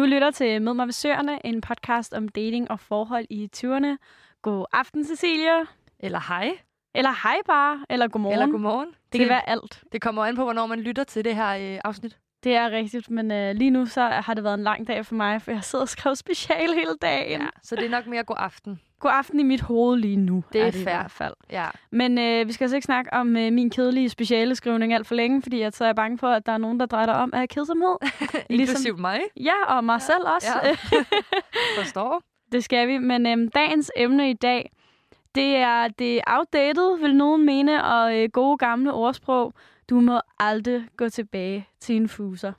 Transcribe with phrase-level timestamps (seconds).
[0.00, 3.96] Du lytter til Mød mig ved Søerne, en podcast om dating og forhold i 20'erne.
[4.42, 5.60] God aften, Cecilia.
[5.98, 6.58] Eller hej.
[6.94, 8.32] Eller hej bare, eller godmorgen.
[8.32, 8.88] Eller godmorgen.
[9.12, 9.84] Det kan være alt.
[9.92, 12.18] Det kommer an på, hvornår man lytter til det her øh, afsnit.
[12.44, 15.14] Det er rigtigt, men øh, lige nu så har det været en lang dag for
[15.14, 17.40] mig, for jeg sidder og skriver special hele dagen.
[17.40, 18.80] Ja, så det er nok mere god aften.
[19.00, 20.44] God aften i mit hoved lige nu.
[20.52, 20.80] Det er, det fair.
[20.80, 21.34] i hvert fald.
[21.50, 21.66] Ja.
[21.90, 25.14] Men øh, vi skal altså ikke snakke om øh, min kedelige speciale skrivning alt for
[25.14, 27.48] længe, fordi jeg så er bange for, at der er nogen, der drejer om af
[27.48, 27.96] kedsomhed.
[28.50, 29.20] Inklusiv mig.
[29.36, 30.48] Ja, og mig selv også.
[30.64, 30.76] Ja.
[31.82, 32.22] Forstår.
[32.52, 32.98] Det skal vi.
[32.98, 34.70] Men øhm, dagens emne i dag,
[35.34, 39.54] det er det outdated, vil nogen mene, og øh, gode gamle ordsprog.
[39.90, 42.52] Du må aldrig gå tilbage til en fuser.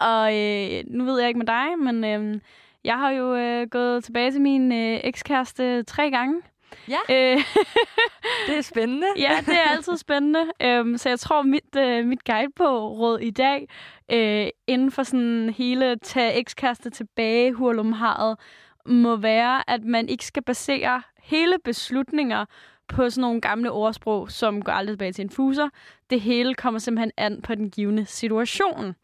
[0.00, 2.40] Og øh, nu ved jeg ikke med dig, men øh,
[2.84, 6.42] jeg har jo øh, gået tilbage til min øh, ekskæreste tre gange.
[6.88, 6.98] Ja.
[7.10, 7.40] Øh,
[8.46, 9.06] Det er spændende.
[9.18, 10.44] ja, det er altid spændende.
[10.62, 13.68] Øhm, så jeg tror, mit, øh, mit guide på råd i dag,
[14.12, 18.38] øh, inden for sådan hele tage ekskæreste tilbage, hurlumharet,
[18.86, 22.44] må være, at man ikke skal basere hele beslutninger
[22.88, 25.68] på sådan nogle gamle ordsprog, som går aldrig tilbage til en fuser.
[26.10, 28.94] Det hele kommer simpelthen an på den givende situation.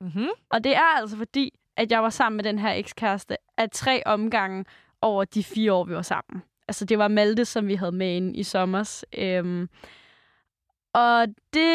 [0.00, 0.28] Mm-hmm.
[0.50, 4.02] Og det er altså fordi, at jeg var sammen med den her ekskæreste af tre
[4.06, 4.64] omgange
[5.00, 6.42] over de fire år, vi var sammen.
[6.68, 9.04] Altså, det var Malte, som vi havde med ind i sommers.
[9.18, 9.68] Øhm,
[10.94, 11.66] og det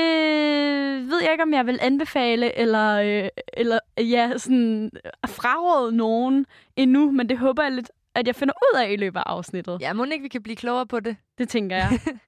[1.09, 4.91] ved jeg ikke, om jeg vil anbefale, eller, øh, eller ja, sådan,
[5.27, 9.19] fraråde nogen endnu, men det håber jeg lidt, at jeg finder ud af i løbet
[9.19, 9.77] af afsnittet.
[9.81, 11.15] Ja, må ikke vi kan blive klogere på det?
[11.37, 11.89] Det tænker jeg.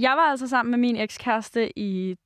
[0.00, 2.16] Jeg var altså sammen med min ekskæreste i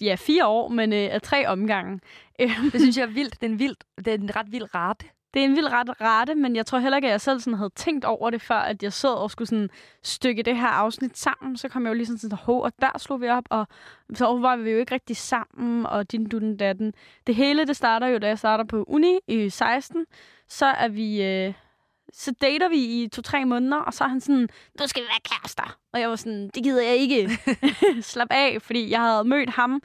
[0.00, 2.00] ja, fire år, men øh, af tre omgange.
[2.40, 3.34] Øhm, Det synes jeg er vildt.
[3.40, 5.06] Det er en, vildt, det er en ret vild rate.
[5.34, 7.56] Det er en vild ret rate, men jeg tror heller ikke, at jeg selv sådan
[7.56, 9.70] havde tænkt over det, før at jeg sad og skulle sådan
[10.02, 11.56] stykke det her afsnit sammen.
[11.56, 13.66] Så kom jeg jo lige sådan til, hov, og der slog vi op, og
[14.14, 16.92] så var vi jo ikke rigtig sammen, og din dutten datten.
[17.26, 20.06] Det hele, det starter jo, da jeg starter på uni i 16.
[20.48, 21.22] Så er vi...
[21.22, 21.54] Øh,
[22.16, 24.48] så dater vi i to-tre måneder, og så er han sådan,
[24.80, 25.76] nu skal være kærester.
[25.92, 27.30] Og jeg var sådan, det gider jeg ikke.
[28.12, 29.82] Slap af, fordi jeg havde mødt ham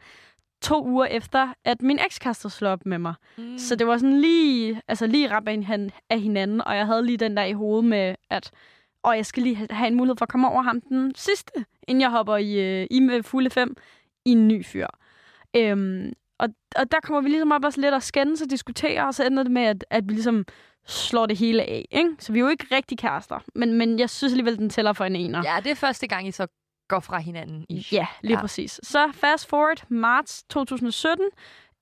[0.62, 3.14] to uger efter, at min ekskæreste slog op med mig.
[3.38, 3.58] Mm.
[3.58, 7.06] Så det var sådan lige, altså lige rap af hin- af hinanden, og jeg havde
[7.06, 8.52] lige den der i hovedet med, at
[9.04, 11.52] og jeg skal lige ha- have en mulighed for at komme over ham den sidste,
[11.88, 13.76] inden jeg hopper i, øh, i med fulde fem
[14.26, 14.88] i en ny fyr.
[15.56, 19.14] Øhm, og, og der kommer vi ligesom op også lidt og skændes og diskutere, og
[19.14, 20.46] så ender det med, at, at vi ligesom
[20.88, 21.86] slår det hele af.
[21.92, 22.10] Ikke?
[22.20, 25.06] Så vi er jo ikke rigtig kærester, men, men jeg synes alligevel, den tæller for
[25.06, 25.42] en ener.
[25.46, 26.48] Ja, det er første gang, I så
[26.88, 27.66] går fra hinanden.
[27.70, 27.88] I.
[27.92, 28.36] Ja, lige Ja.
[28.36, 28.42] ja.
[28.42, 28.80] præcis.
[28.84, 31.26] Så fast forward, marts 2017.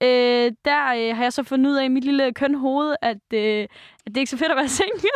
[0.03, 3.18] Øh, der øh, har jeg så fundet ud af i mit lille køn hoved, at,
[3.34, 3.68] øh, at
[4.06, 5.09] det er ikke så fedt at være single.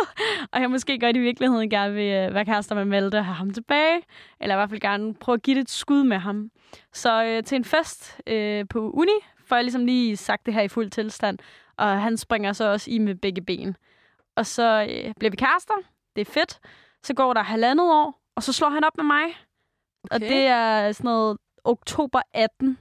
[0.54, 3.36] og jeg måske godt i virkeligheden gerne vil øh, være kærester med Malte og have
[3.36, 4.02] ham tilbage.
[4.42, 6.50] Eller i hvert fald gerne prøve at give det et skud med ham.
[6.94, 9.12] Så øh, til en fest øh, på uni,
[9.46, 11.38] får jeg ligesom lige sagt det her i fuld tilstand.
[11.82, 13.76] Og han springer så også i med begge ben.
[14.36, 15.74] Og så øh, bliver vi kærester.
[16.16, 16.60] Det er fedt.
[17.04, 19.24] Så går der halvandet år, og så slår han op med mig.
[20.04, 20.30] Og Okay.
[20.30, 22.78] det er sådan noget oktober 18.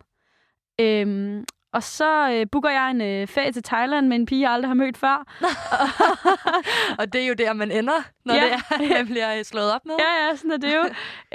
[0.81, 4.51] Øhm, og så øh, booker jeg en øh, ferie til Thailand med en pige, jeg
[4.51, 5.25] aldrig har mødt før.
[6.99, 7.93] Og det er jo der, man ender,
[8.25, 8.41] når Ja.
[8.79, 9.95] det er, man bliver øh, slået op med.
[9.99, 10.83] Ja, ja, sådan er det jo.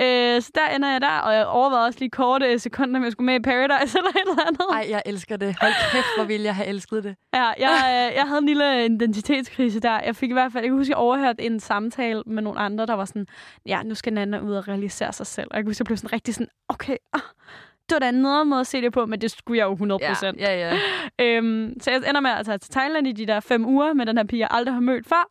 [0.05, 3.03] øh, så der ender jeg der, og jeg overvejede også lige korte øh, sekunder, om
[3.03, 4.61] jeg skulle med i Paradise eller et eller andet.
[4.71, 5.55] Ej, jeg elsker det.
[5.61, 7.15] Hold kæft, hvor ville jeg have elsket det.
[7.33, 7.71] Ja, jeg,
[8.09, 9.99] øh, jeg havde en lille identitetskrise der.
[9.99, 12.85] Jeg fik i hvert fald, jeg kan huske, jeg overhørte en samtale med nogle andre,
[12.85, 13.27] der var sådan,
[13.65, 15.47] ja, nu skal Nana ud og realisere sig selv.
[15.51, 17.19] Og jeg kunne huske, jeg blev sådan rigtig sådan, okay, ah,
[17.89, 19.71] det var da en nederen måde at se det på, men det skulle jeg jo
[19.71, 20.39] 100 Ja, procent.
[20.39, 20.77] ja, ja.
[21.21, 24.05] Øhm, så jeg ender med at tage til Thailand i de der fem uger med
[24.05, 25.29] den her pige, jeg aldrig har mødt før.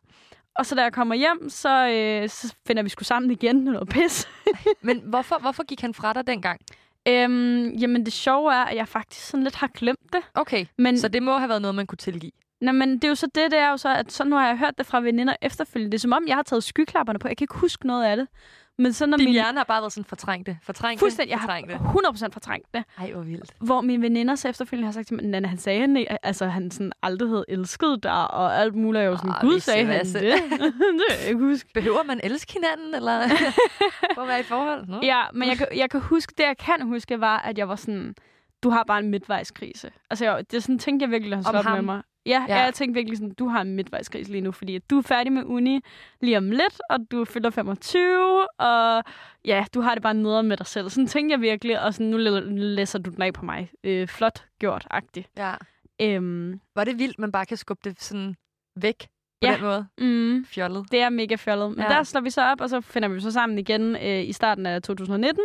[0.55, 3.55] Og så da jeg kommer hjem, så, øh, så finder vi sgu sammen igen.
[3.55, 4.27] Noget pis.
[4.81, 6.61] Men hvorfor, hvorfor gik han fra dig dengang?
[7.07, 10.21] øhm, jamen det sjove er, at jeg faktisk sådan lidt har glemt det.
[10.35, 12.31] Okay, Men, så det må have været noget, man kunne tilgive.
[12.61, 14.47] nej, men det er jo så det, det er jo så, at så nu har
[14.47, 15.91] jeg hørt det fra veninder efterfølgende.
[15.91, 17.27] Det er som om, jeg har taget skyklapperne på.
[17.27, 18.27] Jeg kan ikke huske noget af det.
[18.77, 19.33] Men så når Din min...
[19.33, 20.57] hjerne har bare været sådan fortrængte.
[20.63, 21.75] Fortrængte, Fuldstændig, jeg har fortrængte.
[21.75, 22.83] 100% fortrængt det.
[22.99, 23.53] Ej, hvor vildt.
[23.59, 26.71] Hvor mine veninder så efterfølgende har sagt til mig, Nana, han sagde, han, altså, han
[26.71, 29.01] sådan aldrig havde elsket dig, og alt muligt.
[29.01, 30.33] Jeg var sådan, gud, sagde han vasse." det?
[30.51, 31.69] det kan jeg ikke huske.
[31.73, 33.27] Behøver man elske hinanden, eller
[34.15, 34.87] for at være i forhold?
[34.87, 34.99] Nå?
[35.03, 37.75] Ja, men jeg kan, jeg kan huske, det jeg kan huske, var, at jeg var
[37.75, 38.15] sådan,
[38.63, 39.91] du har bare en midtvejskrise.
[40.09, 42.01] Altså, jeg, det er sådan, tænkte jeg virkelig, slog op med mig.
[42.25, 42.59] Ja, Ja.
[42.59, 45.43] jeg tænkte virkelig sådan, du har en midtvejskrise lige nu, fordi du er færdig med
[45.43, 45.81] uni
[46.21, 49.03] lige om lidt, og du fylder 25, og
[49.45, 50.89] ja, du har det bare nederen med dig selv.
[50.89, 52.39] Sådan tænkte jeg virkelig, og sådan, nu læ-
[52.75, 53.71] læser du den af på mig.
[53.83, 55.29] Øh, flot gjort, agtigt.
[55.37, 55.53] ja.
[56.01, 58.35] Øhm, Var det vildt, man bare kan skubbe det sådan
[58.75, 58.97] væk?
[59.41, 59.53] på Ja.
[59.53, 59.87] den måde.
[59.97, 60.45] Mm.
[60.45, 60.91] Fjollet.
[60.91, 61.69] Det er mega fjollet.
[61.71, 61.87] Men ja.
[61.89, 64.65] der slår vi så op, og så finder vi så sammen igen øh, i starten
[64.65, 65.43] af 2019.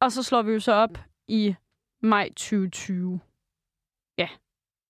[0.00, 0.98] Og så slår vi jo så op
[1.28, 1.54] i
[2.02, 3.20] maj 2020.
[4.18, 4.28] Ja.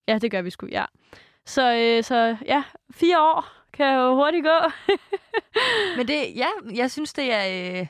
[0.09, 0.85] Ja, det gør vi sgu, ja.
[1.45, 4.57] Så, øh, så ja, fire år kan jo hurtigt gå.
[5.97, 7.87] Men det, ja, jeg synes, det er øh,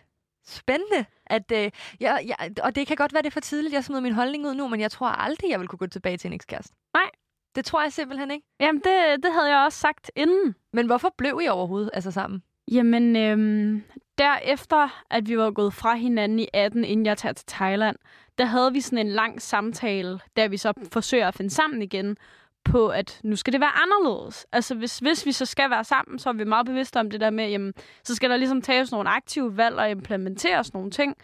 [0.47, 1.05] spændende.
[1.25, 1.71] At, øh,
[2.01, 4.47] ja, ja, og det kan godt være, det er for tidligt, jeg smider min holdning
[4.47, 6.75] ud nu, men jeg tror aldrig, jeg vil kunne gå tilbage til en ekskæreste.
[6.93, 7.09] Nej.
[7.55, 8.47] Det tror jeg simpelthen ikke.
[8.59, 10.55] Jamen, det, det havde jeg også sagt inden.
[10.73, 12.43] Men hvorfor blev I overhovedet altså sammen?
[12.71, 13.83] Jamen, øhm,
[14.17, 17.95] derefter, at vi var gået fra hinanden i 18, inden jeg tager til Thailand,
[18.39, 22.17] der havde vi sådan en lang samtale, der vi så forsøger at finde sammen igen,
[22.63, 24.47] på at nu skal det være anderledes.
[24.51, 27.21] Altså, hvis, hvis vi så skal være sammen, så er vi meget bevidste om det
[27.21, 31.15] der med, jamen, så skal der ligesom tages nogle aktive valg og implementeres nogle ting,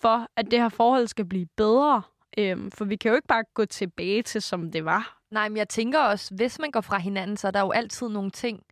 [0.00, 2.02] for at det her forhold skal blive bedre.
[2.38, 5.18] Øhm, for vi kan jo ikke bare gå tilbage til, som det var.
[5.30, 8.08] Nej, men jeg tænker også, hvis man går fra hinanden, så er der jo altid
[8.08, 8.62] nogle ting.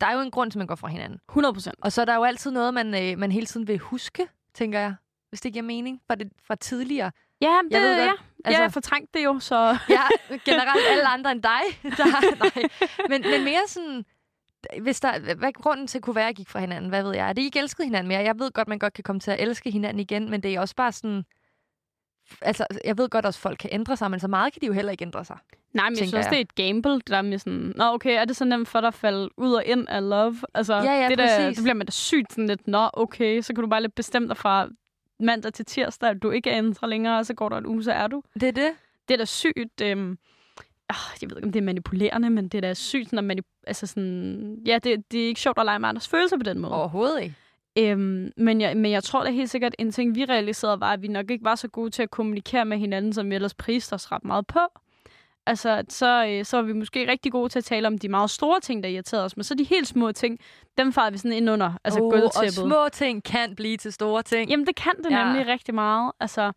[0.00, 1.20] Der er jo en grund til, at man går fra hinanden.
[1.28, 1.76] 100 procent.
[1.80, 4.80] Og så er der jo altid noget, man, øh, man hele tiden vil huske, tænker
[4.80, 4.94] jeg.
[5.34, 7.10] Hvis det giver mening fra, det, fra tidligere.
[7.40, 8.10] Ja, det, Jeg ved godt, ja.
[8.10, 8.62] altså- Altså...
[8.62, 9.56] jeg fortrængte det jo, så...
[9.88, 10.02] Ja,
[10.44, 11.60] generelt alle andre end dig.
[11.98, 12.68] Der, nej.
[13.08, 14.04] Men, men mere sådan,
[14.82, 16.88] hvis der, hvad grunden til kunne være, at I gik fra hinanden?
[16.90, 17.28] Hvad ved jeg?
[17.28, 18.20] Er det, I ikke elskede hinanden mere?
[18.20, 20.60] Jeg ved godt, man godt kan komme til at elske hinanden igen, men det er
[20.60, 21.24] også bare sådan...
[22.42, 24.66] Altså, jeg ved godt også, at folk kan ændre sig, men så meget kan de
[24.66, 25.38] jo heller ikke ændre sig.
[25.74, 28.20] Nej, men jeg synes også, det er et gamble, det der med sådan, nå okay,
[28.20, 30.36] er det så nemt for dig at falde ud og ind af love?
[30.54, 31.56] Altså, Ja, ja, det, der, præcis.
[31.56, 34.28] det bliver man da sygt sådan lidt, nå okay, så kan du bare lidt bestemme
[34.28, 34.68] dig fra
[35.20, 37.84] mandag til tirsdag, at du ikke er ændret længere, og så går der en uge,
[37.84, 38.22] så er du.
[38.34, 38.70] Det er det.
[39.08, 40.18] Det er da sygt, øhm,
[40.88, 43.38] ah, jeg ved ikke, om det er manipulerende, men det er da sygt, når man,
[43.66, 46.58] altså sådan, ja, det, det er ikke sjovt at lege med andres følelser på den
[46.58, 46.72] måde.
[46.72, 47.34] Overhovedet ikke.
[47.78, 51.02] Øhm, men, jeg, men jeg tror da helt sikkert, en ting, vi realiserede, var, at
[51.02, 53.94] vi nok ikke var så gode til at kommunikere med hinanden, som vi ellers priste
[53.94, 54.60] os ret meget på.
[55.46, 58.30] Altså, så, øh, så var vi måske rigtig gode til at tale om de meget
[58.30, 60.38] store ting, der irriterede os, men så de helt små ting,
[60.78, 62.48] dem farede vi sådan ind under altså oh, gulvtæppet.
[62.48, 64.50] og små ting kan blive til store ting.
[64.50, 65.24] Jamen, det kan det Ja.
[65.24, 66.12] nemlig rigtig meget.
[66.20, 66.52] Altså,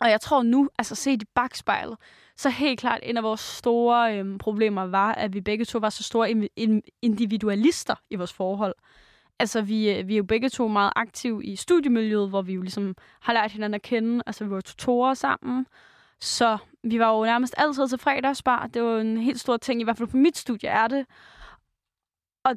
[0.00, 1.96] og jeg tror nu, altså set i bagspejlet,
[2.36, 5.90] så helt klart en af vores store øhm, problemer var, at vi begge to var
[5.90, 8.74] så store in- in- individualister i vores forhold.
[9.40, 12.60] Altså, vi, øh, vi er jo begge to meget aktive i studiemiljøet, hvor vi jo
[12.62, 14.22] ligesom har lært hinanden at kende.
[14.26, 15.66] Altså, vi var tutorer sammen.
[16.20, 18.66] Så vi var jo nærmest altid til fredagsbar.
[18.66, 21.06] Det var en helt stor ting, i hvert fald på mit studie er det.
[22.44, 22.54] Og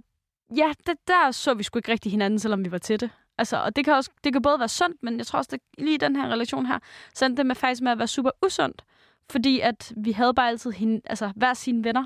[0.56, 3.10] ja, det, der så vi sgu ikke rigtig hinanden, selvom vi var til det.
[3.38, 5.60] Altså, og det kan, også, det kan både være sundt, men jeg tror også, det
[5.78, 6.80] lige i den her relation her,
[7.14, 8.84] så det med faktisk med at være super usundt.
[9.30, 12.06] Fordi at vi havde bare altid hende, altså, hver sine venner.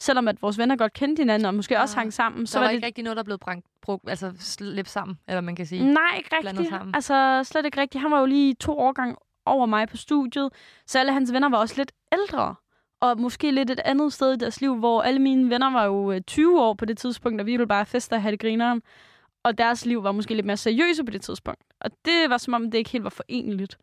[0.00, 2.64] Selvom at vores venner godt kendte hinanden, og måske også Ah, hang sammen, Så var,
[2.64, 5.66] var det ikke rigtig noget, der blev brændt, brug, altså slæbt sammen, eller man kan
[5.66, 5.92] sige.
[5.92, 6.72] Nej, ikke rigtigt.
[6.94, 8.02] Altså, slet ikke rigtigt.
[8.02, 9.18] Han var jo lige to årgang
[9.48, 10.52] over mig på studiet,
[10.86, 12.54] så alle hans venner var også lidt ældre.
[13.00, 16.12] Og måske lidt et andet sted i deres liv, hvor alle mine venner var jo
[16.12, 18.82] øh, 20 år på det tidspunkt, og vi ville bare feste og have det grineren.
[19.42, 21.62] Og deres liv var måske lidt mere seriøse på det tidspunkt.
[21.80, 23.78] Og det var som om, det ikke helt var forenligt.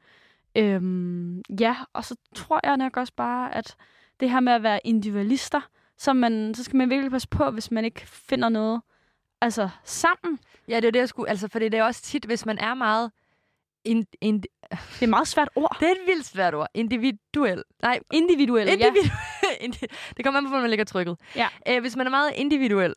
[0.57, 3.75] Øhm, ja, og så tror jeg nok også bare, at
[4.19, 5.61] det her med at være individualister,
[5.97, 8.81] så, man, så skal man virkelig passe på, hvis man ikke finder noget
[9.41, 10.39] altså sammen.
[10.67, 11.29] Ja, det er det, jeg skulle...
[11.29, 13.11] Altså, for det er også tit, hvis man er meget...
[13.85, 15.77] In, in, Det er et meget svært ord.
[15.79, 16.67] det er et vildt svært ord.
[16.73, 17.63] Individuel.
[17.81, 18.87] Nej, Individuelle, ja.
[18.87, 19.89] individuel.
[20.17, 21.17] det kommer an på, hvor man lægger trykket.
[21.35, 21.47] Ja.
[21.65, 22.93] Æ, hvis man er meget individuel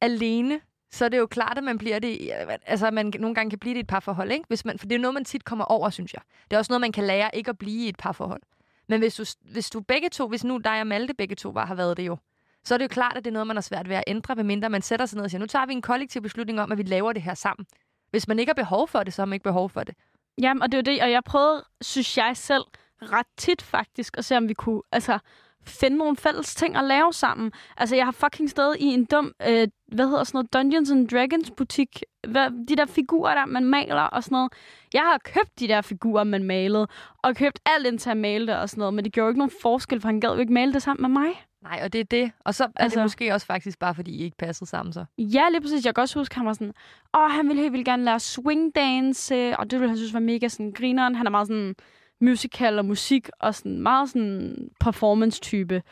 [0.00, 2.30] alene, så er det jo klart, at man bliver det...
[2.66, 4.44] Altså, man nogle gange kan blive det i et parforhold, ikke?
[4.48, 6.22] Hvis man, for det er noget, man tit kommer over, synes jeg.
[6.50, 8.42] Det er også noget, man kan lære ikke at blive i et parforhold.
[8.88, 11.66] Men hvis du, hvis du begge to, hvis nu dig og Malte begge to var,
[11.66, 12.16] har været det jo,
[12.64, 14.34] så er det jo klart, at det er noget, man har svært ved at ændre,
[14.34, 16.78] medmindre man sætter sig ned og siger, nu tager vi en kollektiv beslutning om, at
[16.78, 17.66] vi laver det her sammen.
[18.10, 19.94] Hvis man ikke har behov for det, så har man ikke behov for det.
[20.40, 22.64] Jamen, og det er jo det, og jeg prøvede, synes jeg selv,
[23.02, 25.18] ret tit faktisk, at se, om vi kunne altså,
[25.66, 27.52] finde nogle fælles ting at lave sammen.
[27.76, 31.08] Altså, jeg har fucking stået i en dum, øh, hvad hedder sådan noget, Dungeons and
[31.08, 32.02] Dragons butik.
[32.28, 34.52] Hvad, de der figurer der, man maler og sådan noget.
[34.94, 36.86] Jeg har købt de der figurer, man malede,
[37.22, 39.38] og købt alt ind til at male det og sådan noget, men det gjorde ikke
[39.38, 41.44] nogen forskel, for han gad jo ikke male det sammen med mig.
[41.62, 42.32] Nej, og det er det.
[42.40, 45.04] Og så er altså, det måske også faktisk bare, fordi I ikke passede sammen så.
[45.18, 45.84] Ja, lige præcis.
[45.86, 46.74] Jeg kan også huske, han var sådan,
[47.14, 50.48] åh, han ville helt vildt gerne lære swingdance, og det ville han synes var mega
[50.48, 51.14] sådan grineren.
[51.14, 51.74] Han er meget sådan
[52.20, 55.82] musical og musik, og sådan meget sådan performance-type.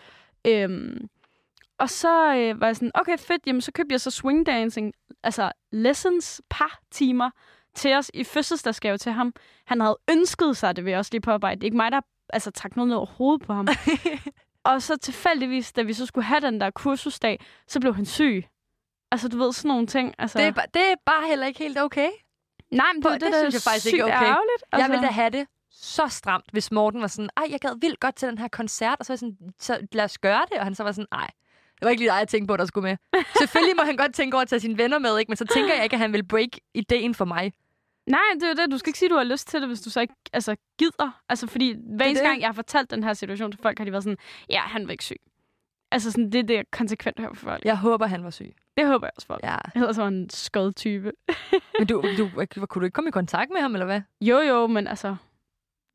[0.47, 1.09] Øhm,
[1.79, 5.53] og så øh, var jeg sådan, okay, fedt, jamen så købte jeg så swingdancing, altså
[5.73, 7.31] lessons, par timer
[7.75, 9.33] til os i fødselsdagsgave til ham.
[9.67, 11.57] Han havde ønsket sig, det vil jeg også lige påarbejde.
[11.57, 13.69] Det er ikke mig, der altså, trak noget ned over hovedet på ham.
[14.65, 18.45] og så tilfældigvis, da vi så skulle have den der kursusdag, så blev han syg.
[19.13, 20.15] Altså, du ved, sådan nogle ting.
[20.19, 22.09] Altså, Det, er, ba- det er bare heller ikke helt okay.
[22.73, 24.15] nej, men det, det, det det, synes jeg faktisk ikke er okay.
[24.27, 24.85] Ærgerligt, Altså...
[24.85, 28.01] Jeg ville da have det så stramt, hvis Morten var sådan, ej, jeg gad vildt
[28.01, 30.65] godt til den her koncert, og så var sådan, så lad os gøre det, og
[30.65, 31.31] han så var sådan, nej,
[31.79, 33.23] Det var ikke lige dig, jeg tænkte på, der skulle med.
[33.39, 35.31] Selvfølgelig må han godt tænke over at tage sine venner med, ikke?
[35.31, 37.53] men så tænker jeg ikke, at han vil break ideen for mig.
[38.07, 38.71] Nej, det er jo det.
[38.71, 40.57] Du skal ikke sige, at du har lyst til det, hvis du så ikke altså,
[40.79, 41.23] gider.
[41.29, 43.93] Altså, fordi hver eneste gang, jeg har fortalt den her situation til folk, har de
[43.93, 44.19] været sådan,
[44.51, 45.21] ja, han var ikke syg.
[45.93, 47.65] Altså, sådan, det er det, jeg konsekvent hører fra folk.
[47.65, 48.55] Jeg håber, han var syg.
[48.77, 49.39] Det håber jeg også for.
[49.43, 49.57] Ja.
[49.75, 51.13] Ellers var han en skød type.
[51.79, 52.29] Men du, du,
[52.67, 54.01] kunne du ikke komme i kontakt med ham, eller hvad?
[54.21, 55.17] Jo, jo, men altså...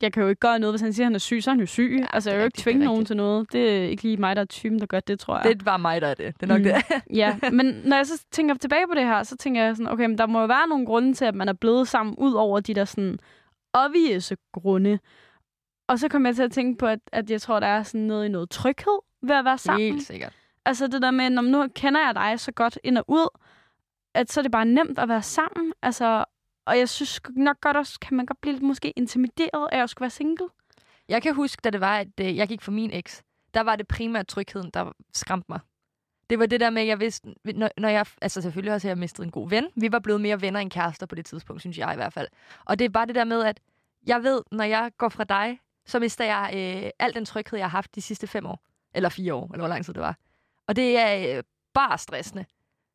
[0.02, 1.52] Jeg kan jo ikke gøre noget, hvis han siger, at han er syg, så er
[1.52, 1.96] han jo syg.
[2.00, 3.52] Ja, altså, jeg er jo ikke tvinge nogen til noget.
[3.52, 5.44] Det er ikke lige mig, der er typen, der gør det, tror jeg.
[5.44, 6.34] Det er bare mig, der er det.
[6.40, 6.64] Det er nok Mm.
[6.64, 6.74] det.
[7.16, 10.06] Ja, men når jeg så tænker tilbage på det her, så tænker jeg sådan, okay,
[10.06, 12.60] men der må jo være nogle grunde til, at man er blevet sammen, ud over
[12.60, 13.18] de der sådan
[13.72, 14.98] obvious grunde.
[15.88, 18.00] Og så kom jeg til at tænke på, at, at jeg tror, der er sådan
[18.00, 19.92] noget i noget tryghed ved at være sammen.
[19.92, 20.32] Helt sikkert.
[20.64, 23.28] Altså det der med, når nu kender jeg dig så godt ind og ud,
[24.14, 25.72] at så er det bare nemt at være sammen.
[25.82, 26.24] Altså,
[26.66, 29.90] og jeg synes nok godt også, kan man godt blive lidt måske intimideret af at
[29.90, 30.48] skulle være single.
[31.08, 33.22] Jeg kan huske, da det var, at øh, jeg gik for min eks,
[33.54, 35.60] der var det primært trygheden, der skræmte mig.
[36.30, 38.90] Det var det der med, at jeg vidste, når, når jeg, altså selvfølgelig også, at
[38.90, 39.68] jeg mistede en god ven.
[39.76, 42.28] Vi var blevet mere venner end kærester på det tidspunkt, synes jeg i hvert fald.
[42.64, 43.60] Og det er bare det der med, at
[44.06, 47.66] jeg ved, når jeg går fra dig, så mister jeg øh, al den tryghed, jeg
[47.66, 48.60] har haft de sidste fem år.
[48.94, 50.16] Eller fire år, eller hvor lang tid det var.
[50.66, 51.42] Og det er øh,
[51.74, 52.44] bare stressende.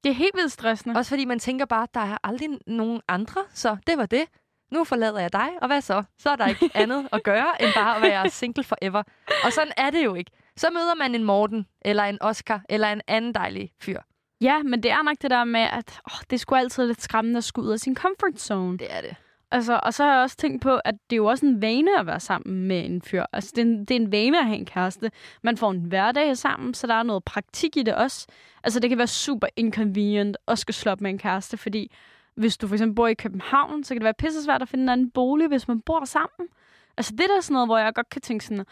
[0.04, 0.98] Det er helt vildt stressende.
[0.98, 4.24] Også fordi man tænker bare, at der er aldrig nogen andre, så det var det.
[4.72, 6.04] Nu forlader jeg dig, og hvad så?
[6.18, 9.04] Så er der ikke andet at gøre, end bare at være single forever.
[9.44, 10.32] Og sådan er det jo ikke.
[10.58, 14.00] Så møder man en Morten, eller en Oscar, eller en anden dejlig fyr.
[14.42, 17.02] Ja, men det er nok det der med, at åh, det er sgu altid lidt
[17.02, 18.78] skræmmende at skulle ud af sin comfort zone.
[18.78, 19.16] Det er det.
[19.52, 22.00] Altså, og så har jeg også tænkt på, at det er jo også en vane
[22.00, 23.26] at være sammen med en fyr.
[23.34, 25.12] Altså, det er en, det er en vane at have en kæreste.
[25.44, 28.28] Man får en hverdag sammen, så der er noget praktik i det også.
[28.64, 31.92] Altså, det kan være super inconvenient at skulle slå op med en kæreste, fordi
[32.36, 34.90] hvis du for eksempel bor i København, så kan det være pissesvært at finde en
[34.90, 36.50] anden bolig, hvis man bor sammen.
[36.98, 38.66] Altså, det er da sådan noget, hvor jeg godt kan tænke sådan,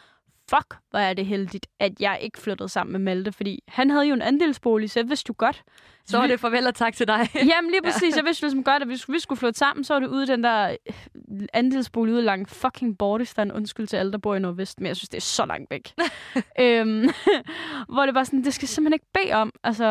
[0.50, 4.06] fuck, hvor er det heldigt, at jeg ikke flyttede sammen med Malte, fordi han havde
[4.06, 5.64] jo en andelsbolig, så vidste jo godt.
[6.06, 7.30] Så var det farvel og tak til dig.
[7.52, 8.16] Jamen lige præcis.
[8.16, 10.44] Jeg vidste ligesom godt, at hvis vi skulle flytte sammen, så var det ude den
[10.44, 13.52] der øh, andelsbolig ude langt fucking Bordistan.
[13.52, 15.94] Undskyld til alle, der bor i Nordvest, men jeg synes, det er så langt væk.
[16.66, 17.10] øhm,
[17.94, 19.52] hvor det var sådan, det skal jeg simpelthen ikke bede om.
[19.64, 19.86] Altså,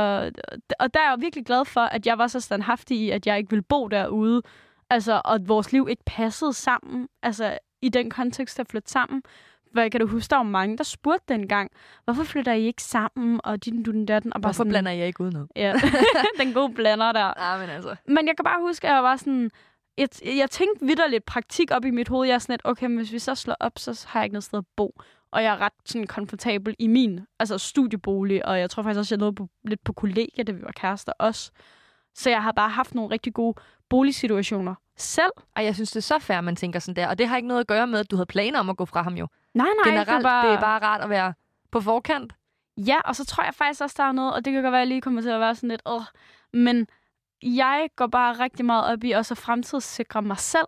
[0.81, 3.39] og der er jeg virkelig glad for, at jeg var så standhaftig i, at jeg
[3.39, 4.43] ikke ville bo derude.
[4.91, 7.09] Altså, og at vores liv ikke passede sammen.
[7.23, 9.23] Altså, i den kontekst at flytte sammen.
[9.73, 11.71] Hvad kan du huske, der var mange, der spurgte dengang,
[12.05, 14.71] hvorfor flytter I ikke sammen, og din, du, den, der, den, og bare Hvorfor sådan,
[14.71, 15.49] blander jeg ikke ud noget?
[15.57, 15.75] Ja,
[16.41, 17.33] den gode blander der.
[17.37, 17.97] Ja, men altså.
[18.07, 19.51] Men jeg kan bare huske, at jeg var sådan...
[19.99, 22.29] Jeg, jeg tænkte vidderligt praktik op i mit hoved.
[22.29, 24.35] Jeg er sådan lidt, okay, men hvis vi så slår op, så har jeg ikke
[24.35, 25.01] noget sted at bo.
[25.33, 29.15] Og jeg er ret sådan komfortabel i min altså studiebolig, og jeg tror faktisk også,
[29.15, 31.51] jeg nåede på, lidt på kollegie, da vi var kærester også.
[32.15, 33.55] Så jeg har bare haft nogle rigtig gode
[33.89, 35.33] boligsituationer selv.
[35.57, 37.09] Og jeg synes, det er så fair, man tænker sådan der.
[37.09, 38.85] Og det har ikke noget at gøre med, at du havde planer om at gå
[38.85, 39.29] fra ham jo.
[39.55, 40.49] Nej, nej, Generelt, det er bare...
[40.49, 41.35] det er bare rart at være
[41.73, 42.33] på forkant.
[42.77, 44.81] Ja, og så tror jeg faktisk også, der er noget, og det kan godt være,
[44.81, 46.03] at jeg lige kommer til at være sådan lidt, åh,
[46.53, 46.87] men
[47.43, 50.67] jeg går bare rigtig meget op i også at fremtidssikre mig selv.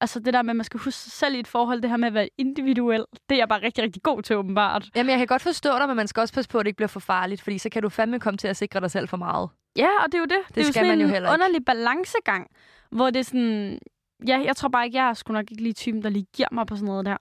[0.00, 1.96] Altså det der med, at man skal huske sig selv i et forhold, det her
[1.96, 4.88] med at være individuel, det er jeg bare rigtig, rigtig god til åbenbart.
[4.96, 6.76] Jamen, jeg kan godt forstå dig, men man skal også passe på, at det ikke
[6.76, 9.16] bliver for farligt, fordi så kan du fandme komme til at sikre dig selv for
[9.16, 9.48] meget.
[9.76, 10.38] Ja, og det er jo det.
[10.48, 11.34] Det, det er jo skal sådan man jo en heller ikke.
[11.34, 12.46] underlig balancegang,
[12.90, 13.78] hvor det er sådan...
[14.26, 16.48] Ja, jeg tror bare ikke, jeg er sgu nok ikke lige typen, der lige giver
[16.52, 17.16] mig på sådan noget der.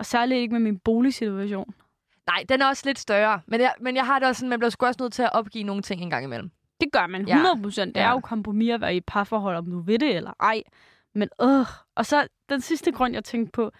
[0.00, 1.74] Og særligt ikke med min boligsituation.
[2.26, 3.40] Nej, den er også lidt større.
[3.46, 5.32] Men jeg, men jeg har det også sådan, man bliver sgu også nødt til at
[5.32, 6.50] opgive nogle ting en gang imellem.
[6.80, 7.34] Det gør man Ja.
[7.36, 7.94] 100 procent.
[7.94, 8.10] Det er Ja.
[8.12, 10.62] jo kompromis at være i et parforhold, om du ved det eller ej.
[11.14, 11.66] Men øh.
[11.96, 13.70] Og så den sidste grund, jeg tænkte på,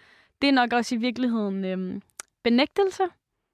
[0.41, 2.01] det er nok også i virkeligheden øhm,
[2.43, 3.03] benægtelse.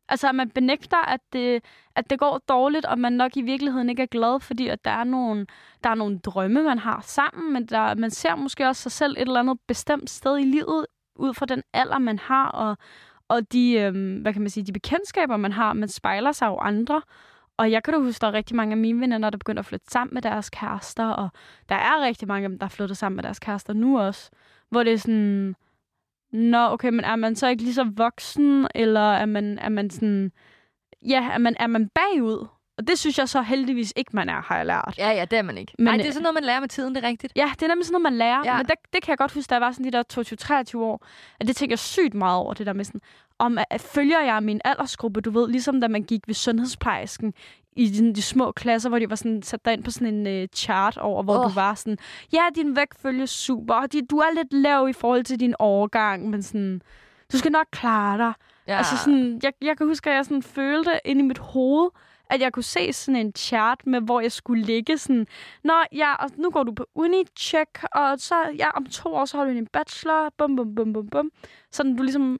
[0.09, 1.63] Altså, at man benægter, at det,
[1.95, 4.91] at det går dårligt, og man nok i virkeligheden ikke er glad, fordi at der
[4.91, 5.45] er nogle,
[5.83, 9.11] der er nogle drømme, man har sammen, men der, man ser måske også sig selv
[9.13, 10.85] et eller andet bestemt sted i livet,
[11.19, 12.77] ud fra den alder, man har, og,
[13.27, 15.73] og de, øhm, hvad kan man sige, de bekendtskaber, man har.
[15.73, 17.01] Man spejler sig jo andre,
[17.57, 19.65] og jeg kan da huske, der er rigtig mange af mine venner, der begynder at
[19.65, 21.29] flytte sammen med deres kærester, og
[21.69, 24.31] der er rigtig mange af dem, der flytter sammen med deres kærester nu også,
[24.69, 25.55] hvor det er sådan,
[26.31, 29.89] nå, okay, men er man så ikke lige så voksen, eller er man, er man
[29.89, 30.31] sådan,
[31.05, 32.47] ja, er man, er man bagud?
[32.77, 34.95] Og det synes jeg så heldigvis ikke, man er, har jeg lært.
[34.97, 35.73] Ja, ja, det er man ikke.
[35.77, 37.33] Men, Nej, øh, det er sådan noget, man lærer med tiden, det er rigtigt.
[37.35, 38.41] Ja, det er nemlig sådan noget, man lærer.
[38.45, 38.57] Ja.
[38.57, 41.05] Men det, det kan jeg godt huske, da jeg var sådan de der 22-23 år.
[41.39, 43.01] At det tænker jeg sygt meget over, det der med sådan,
[43.39, 47.33] om at, følger jeg min aldersgruppe, du ved, ligesom da man gik ved sundhedsplejersken
[47.75, 50.43] i de, de små klasser, hvor de var sådan sat dig ind på sådan en
[50.43, 51.43] uh, chart over, hvor oh.
[51.43, 51.97] Du var sådan,
[52.33, 55.55] ja, din vægt følger super, og de, du er lidt lav i forhold til din
[55.59, 56.81] overgang, men sådan,
[57.31, 58.33] du skal nok klare dig.
[58.67, 58.77] Ja.
[58.77, 61.89] Altså sådan, jeg, jeg kan huske, at jeg sådan følte ind i mit hoved,
[62.29, 65.27] at jeg kunne se sådan en chart med, hvor jeg skulle ligge sådan,
[65.63, 69.37] Nå, ja, og nu går du på uni-check, og så, ja, om to år, så
[69.37, 71.31] har du din bachelor, bum, bum, bum, bum, bum.
[71.71, 72.37] Sådan, du ligesom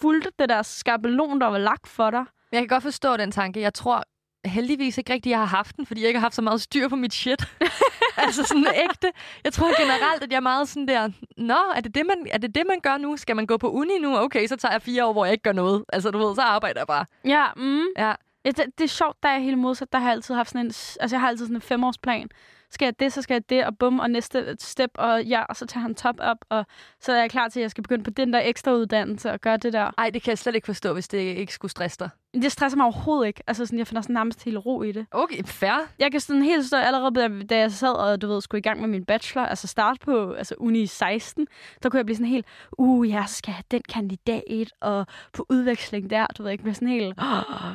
[0.00, 2.24] fulgte det der skabelon, der var lagt for dig.
[2.52, 3.60] Jeg kan godt forstå den tanke.
[3.60, 4.04] Jeg tror
[4.44, 6.88] heldigvis ikke rigtig, jeg har haft den, fordi jeg ikke har haft så meget styr
[6.88, 7.48] på mit shit.
[8.24, 9.12] altså sådan ægte.
[9.44, 12.38] Jeg tror generelt, at jeg er meget sådan der, nå, er det det, man, er
[12.38, 13.16] det det, man gør nu?
[13.16, 14.18] Skal man gå på uni nu?
[14.18, 15.84] Okay, så tager jeg fire år, hvor jeg ikke gør noget.
[15.92, 17.04] Altså, du ved, så arbejder jeg bare.
[17.24, 17.84] Ja, mm.
[17.98, 18.12] Ja.
[18.44, 19.92] Ja det, det er sjovt, der er helt modsat.
[19.92, 22.28] Der har jeg altid haft sådan en, altså jeg har altid sådan en femårsplan.
[22.70, 25.56] Skal jeg det, så skal jeg det, og bum, og næste step, og ja, og
[25.56, 26.66] så tager han top op, og
[27.00, 29.40] så er jeg klar til, at jeg skal begynde på den der ekstra uddannelse og
[29.40, 29.90] gøre det der.
[29.98, 32.10] Ej, det kan jeg slet ikke forstå, hvis det ikke skulle stresse dig.
[32.34, 33.42] Det stresser mig overhovedet ikke.
[33.46, 35.06] Altså sådan, jeg finder sådan nærmest helt ro i det.
[35.10, 35.88] Okay, fair.
[35.98, 38.80] Jeg kan sådan helt stå allerede, da- jeg sad og du ved, skulle i gang
[38.80, 41.46] med min bachelor, altså starte på altså uni i 16,
[41.82, 42.46] der kunne jeg blive sådan helt,
[42.78, 46.88] uh, jeg skal have den kandidat, og på udveksling der, du ved, jeg bliver sådan
[46.88, 47.72] helt, oh,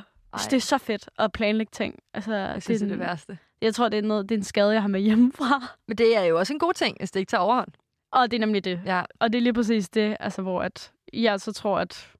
[0.50, 2.00] det er så fedt at planlægge ting.
[2.14, 3.38] Altså, Jeg synes, det er det værste.
[3.62, 5.62] Jeg tror, det er, noget, det er en skade, jeg har med hjemmefra.
[5.88, 7.70] Men det er jo også en god ting, hvis det ikke tager overhånd.
[8.12, 8.82] Og det er nemlig det.
[8.86, 9.02] Ja.
[9.20, 12.12] Og det er lige præcis det, altså, hvor at jeg så tror, at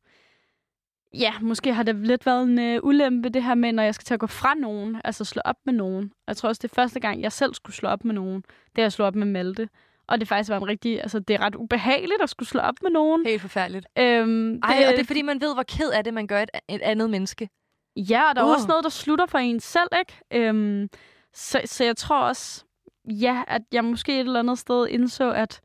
[1.14, 4.06] ja, måske har det lidt været en øh, ulempe, det her med, når jeg skal
[4.06, 6.12] til at gå fra nogen, altså slå op med nogen.
[6.28, 8.44] Jeg tror også, det er første gang, jeg selv skulle slå op med nogen,
[8.76, 9.70] det er at slå op med Malte.
[10.08, 12.76] Og det faktisk var en rigtig, altså det er ret ubehageligt at skulle slå op
[12.82, 13.26] med nogen.
[13.26, 13.86] Helt forfærdeligt.
[14.00, 16.50] Øhm, Ej, og det er fordi, man ved, hvor ked af det, man gør et,
[16.70, 17.50] et andet menneske.
[17.96, 18.50] Ja, og der er Uh.
[18.50, 18.56] uh.
[18.56, 20.48] også noget, der slutter for en selv, ikke?
[20.50, 20.90] Øhm,
[21.34, 22.64] så, så jeg tror også,
[23.06, 25.62] ja, at jeg måske et eller andet sted indså, at,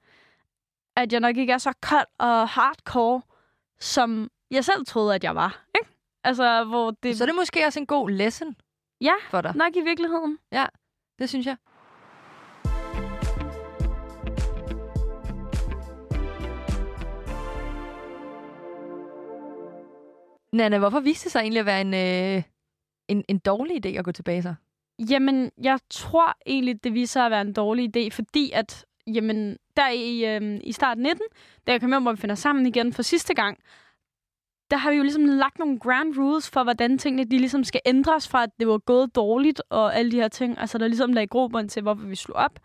[0.97, 3.23] at jeg nok ikke er så kold og hardcore,
[3.80, 5.90] som jeg selv troede, at jeg var, ikke?
[6.25, 8.56] Altså, hvor det Så er det måske også en god lesson
[9.00, 9.12] Ja.
[9.30, 9.56] for dig.
[9.56, 10.38] nok i virkeligheden.
[11.18, 11.56] Det synes jeg.
[20.52, 22.43] Nana, hvorfor viste det sig egentlig at være en, øh,
[23.09, 24.55] en, en dårlig idé at gå tilbage så?
[25.11, 29.56] Jamen, jeg tror egentlig, det viser sig at være en dårlig idé, fordi at, jamen,
[29.76, 31.21] der i, øh, i start 19,
[31.67, 33.58] da jeg kom hjem, hvor vi finder sammen igen for sidste gang,
[34.71, 37.80] der har vi jo ligesom lagt nogle grand rules for, hvordan tingene de ligesom skal
[37.87, 40.58] ændres fra, at det var gået dårligt og alle de her ting.
[40.58, 42.58] Altså, der ligesom lagde grobund til, hvorfor vi slog op.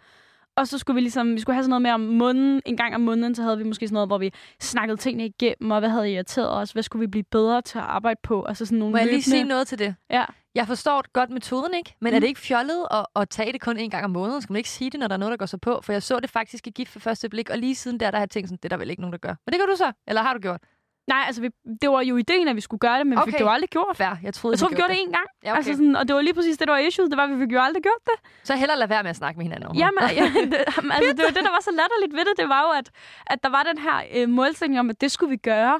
[0.57, 2.95] Og så skulle vi ligesom, vi skulle have sådan noget med om måneden, en gang
[2.95, 5.89] om måneden, så havde vi måske sådan noget, hvor vi snakkede tingene igennem, og hvad
[5.89, 8.91] havde irriteret os, hvad skulle vi blive bedre til at arbejde på, altså sådan nogle
[8.91, 9.95] Må jeg lige løbende- sige noget til det?
[10.09, 10.25] Ja.
[10.55, 11.95] Jeg forstår godt metoden, ikke?
[12.01, 12.15] Men mm.
[12.15, 14.41] er det ikke fjollet at, at tage det kun en gang om måneden?
[14.41, 15.79] Skal man ikke sige det, når der er noget, der går så på?
[15.83, 18.17] For jeg så det faktisk i gift for første blik, og lige siden der, der
[18.17, 19.35] har jeg tænkt sådan, det er der vel ikke nogen, der gør.
[19.45, 20.61] Men det gør du så, eller har du gjort?
[21.07, 21.49] Nej, altså, vi,
[21.81, 23.25] det var jo ideen, at vi skulle gøre det, men okay.
[23.25, 23.97] vi fik det jo aldrig gjort.
[23.97, 25.27] Fair, jeg troede, Jeg tror, vi havde gjorde det en gang.
[25.43, 25.57] Ja, okay.
[25.57, 27.09] altså sådan, og det var lige præcis det, der var issue.
[27.09, 28.17] Det var, at vi fik jo aldrig gjort det.
[28.43, 30.57] Så hellere lade være med at snakke med hinanden om Jamen, ja, det,
[30.97, 32.35] altså, det var det, der var så latterligt ved det.
[32.37, 32.91] Det var jo, at,
[33.27, 35.79] at der var den her øh, målsætning om, at det skulle vi gøre.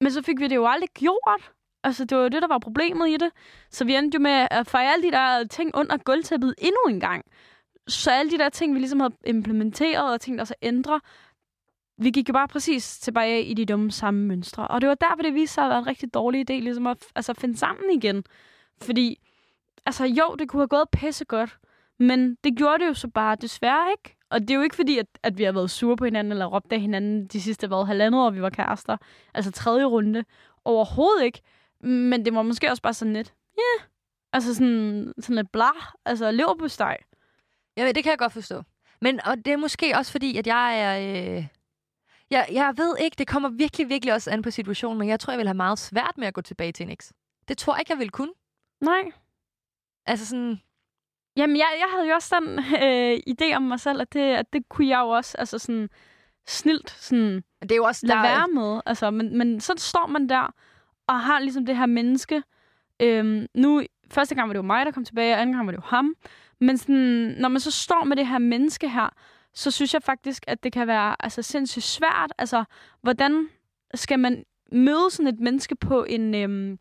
[0.00, 1.42] Men så fik vi det jo aldrig gjort.
[1.84, 3.30] Altså, det var jo det, der var problemet i det.
[3.70, 7.00] Så vi endte jo med at fejre alle de der ting under gulvtæppet endnu en
[7.00, 7.24] gang.
[7.88, 11.00] Så alle de der ting, vi ligesom havde implementeret og tænkt os at ændre,
[11.98, 14.68] vi gik jo bare præcis tilbage i de dumme samme mønstre.
[14.68, 16.98] Og det var derfor, det viste sig at være en rigtig dårlig idé, ligesom at
[17.14, 18.24] altså, finde sammen igen.
[18.82, 19.20] Fordi,
[19.86, 21.58] altså jo, det kunne have gået pissegodt,
[21.98, 24.16] men det gjorde det jo så bare desværre ikke.
[24.30, 26.46] Og det er jo ikke fordi, at, at vi har været sure på hinanden, eller
[26.46, 28.96] råbt af hinanden de sidste hvad, halvandet år, vi var kærester.
[29.34, 30.24] Altså tredje runde.
[30.64, 31.40] Overhovedet ikke.
[31.80, 33.88] Men det var måske også bare sådan lidt, ja, yeah.
[34.32, 35.70] altså sådan, sådan lidt bla,
[36.04, 36.96] altså leverpostej.
[37.76, 38.62] Ja, det kan jeg godt forstå.
[39.00, 41.36] Men og det er måske også fordi, at jeg er...
[41.38, 41.46] Øh...
[42.34, 45.32] Jeg, jeg ved ikke, det kommer virkelig, virkelig også an på situationen, men jeg tror,
[45.32, 47.12] jeg vil have meget svært med at gå tilbage til en eks.
[47.48, 48.32] Det tror jeg ikke, jeg vil kunne.
[48.80, 49.02] Nej.
[50.06, 50.60] Altså sådan,
[51.36, 54.52] Jamen, jeg, jeg havde jo også sådan øh, idé om mig selv, at det, at
[54.52, 55.88] det kunne jeg jo også, altså sådan
[56.46, 58.06] snilt sådan det er jo også...
[58.06, 58.80] lade der- være med.
[58.86, 60.54] Altså, men, men så står man der
[61.06, 62.42] og har ligesom det her menneske.
[63.02, 65.72] Øhm, nu, første gang var det jo mig, der kom tilbage, og anden gang var
[65.72, 66.14] det jo ham.
[66.60, 69.08] Men sådan, når man så står med det her menneske her,
[69.54, 72.32] så synes jeg faktisk, at det kan være altså, sindssygt svært.
[72.38, 72.64] Altså,
[73.00, 73.48] hvordan
[73.94, 76.78] skal man møde sådan et menneske på en, øhm,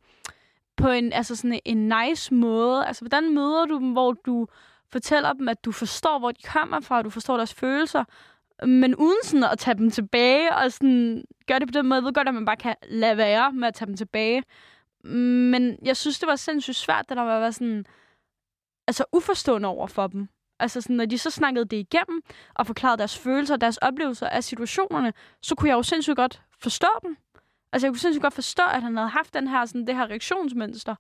[0.77, 2.85] på en, altså sådan en nice måde?
[2.85, 4.47] Altså, hvordan møder du dem, hvor du
[4.91, 8.03] fortæller dem, at du forstår, hvor de kommer fra, og du forstår deres følelser,
[8.65, 11.95] men uden sådan at tage dem tilbage, og sådan gøre det på den måde.
[11.95, 14.43] Jeg ved godt, at man bare kan lade være med at tage dem tilbage.
[15.03, 17.85] Men jeg synes, det var sindssygt svært, det der var sådan,
[18.87, 20.27] altså uforstående over for dem.
[20.63, 22.21] Altså sådan, når de så snakkede det igennem,
[22.53, 26.87] og forklarede deres følelser deres oplevelser af situationerne, så kunne jeg jo sindssygt godt forstå
[27.03, 27.17] dem.
[27.71, 30.09] Altså jeg kunne sindssygt godt forstå, at han havde haft den her, sådan, det her
[30.09, 30.95] reaktionsmønster.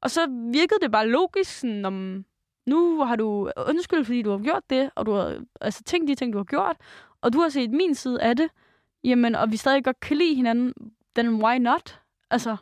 [0.00, 2.24] Og så virkede det bare logisk, sådan, om
[2.66, 6.14] nu har du undskyld, fordi du har gjort det, og du har altså, tænkt de
[6.14, 6.76] ting, du har gjort,
[7.20, 8.50] og du har set min side af det,
[9.04, 10.72] jamen, og vi stadig godt kan lide hinanden,
[11.16, 12.00] then why not?
[12.30, 12.56] Altså,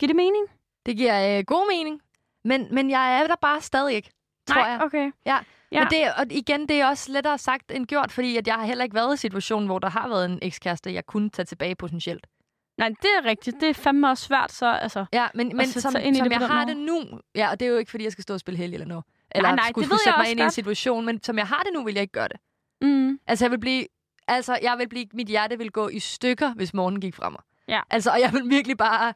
[0.00, 0.46] giver det mening?
[0.86, 2.02] Det giver øh, god mening.
[2.44, 4.10] Men, men jeg er der bare stadig ikke,
[4.48, 4.82] tror Nej, jeg.
[4.82, 5.12] okay.
[5.26, 5.38] Ja.
[5.72, 5.80] Ja.
[5.80, 8.64] Men det, og igen, det er også lettere sagt end gjort, fordi at jeg har
[8.64, 11.74] heller ikke været i situationen, hvor der har været en ekskæreste, jeg kunne tage tilbage
[11.74, 12.26] potentielt.
[12.78, 13.56] Nej, det er rigtigt.
[13.60, 15.04] Det er fandme også svært, så altså...
[15.12, 16.74] Ja, men, men som, som det jeg har måde.
[16.74, 17.20] det nu...
[17.34, 19.04] Ja, og det er jo ikke, fordi jeg skal stå og spille helg eller noget.
[19.30, 20.52] Eller Nej, nej, skulle, det ved sætte mig ind i en godt.
[20.52, 21.06] situation.
[21.06, 22.36] Men som jeg har det nu, vil jeg ikke gøre det.
[22.80, 23.18] Mm.
[23.26, 23.86] Altså, jeg vil blive...
[24.28, 25.06] Altså, jeg vil blive...
[25.14, 27.40] Mit hjerte vil gå i stykker, hvis morgenen gik fra mig.
[27.68, 27.80] Ja.
[27.90, 29.14] Altså, og jeg vil virkelig bare...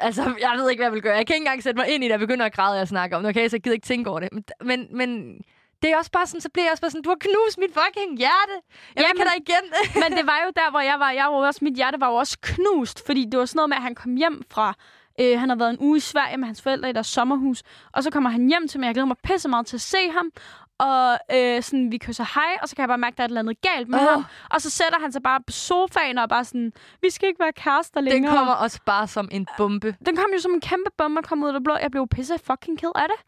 [0.00, 1.16] Altså, jeg ved ikke, hvad jeg vil gøre.
[1.16, 2.10] Jeg kan ikke engang sætte mig ind i det.
[2.10, 3.30] Jeg begynder at græde, og jeg snakker om det.
[3.30, 4.28] Okay, så jeg gider ikke tænke over det.
[4.64, 5.38] Men, men,
[5.82, 7.70] det er også bare sådan, så bliver jeg også bare sådan, du har knust mit
[7.74, 8.56] fucking hjerte.
[8.56, 8.62] Jeg
[8.96, 9.64] Ja, vil ikke have dig igen.
[10.02, 11.10] Men det var jo der, hvor jeg var.
[11.10, 13.76] Jeg var også, mit hjerte var jo også knust, fordi det var sådan noget med,
[13.76, 14.74] at han kom hjem fra...
[15.20, 18.02] Øh, han har været en uge i Sverige med hans forældre i deres sommerhus, og
[18.02, 18.86] så kommer han hjem til mig.
[18.86, 20.30] Jeg glæder mig pisse meget til at se ham,
[20.78, 23.26] og øh, sådan, vi kysser hej, og så kan jeg bare mærke, at der er
[23.26, 24.04] et eller andet galt med oh.
[24.04, 24.24] ham.
[24.50, 27.52] Og så sætter han sig bare på sofaen og bare sådan, vi skal ikke være
[27.52, 28.36] kærester Den længere.
[28.36, 29.96] kommer også bare som en bombe.
[30.06, 31.76] den kom jo som en kæmpe bombe og kom ud af det blå.
[31.82, 33.20] Jeg blev pisse fucking ked af det.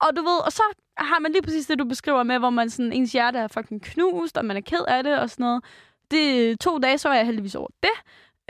[0.00, 0.62] Og du ved, og så
[0.98, 3.82] har man lige præcis det, du beskriver med, hvor man sådan, ens hjerte er fucking
[3.82, 5.64] knust, og man er ked af det og sådan noget.
[6.10, 7.90] Det to dage, så var jeg heldigvis over det.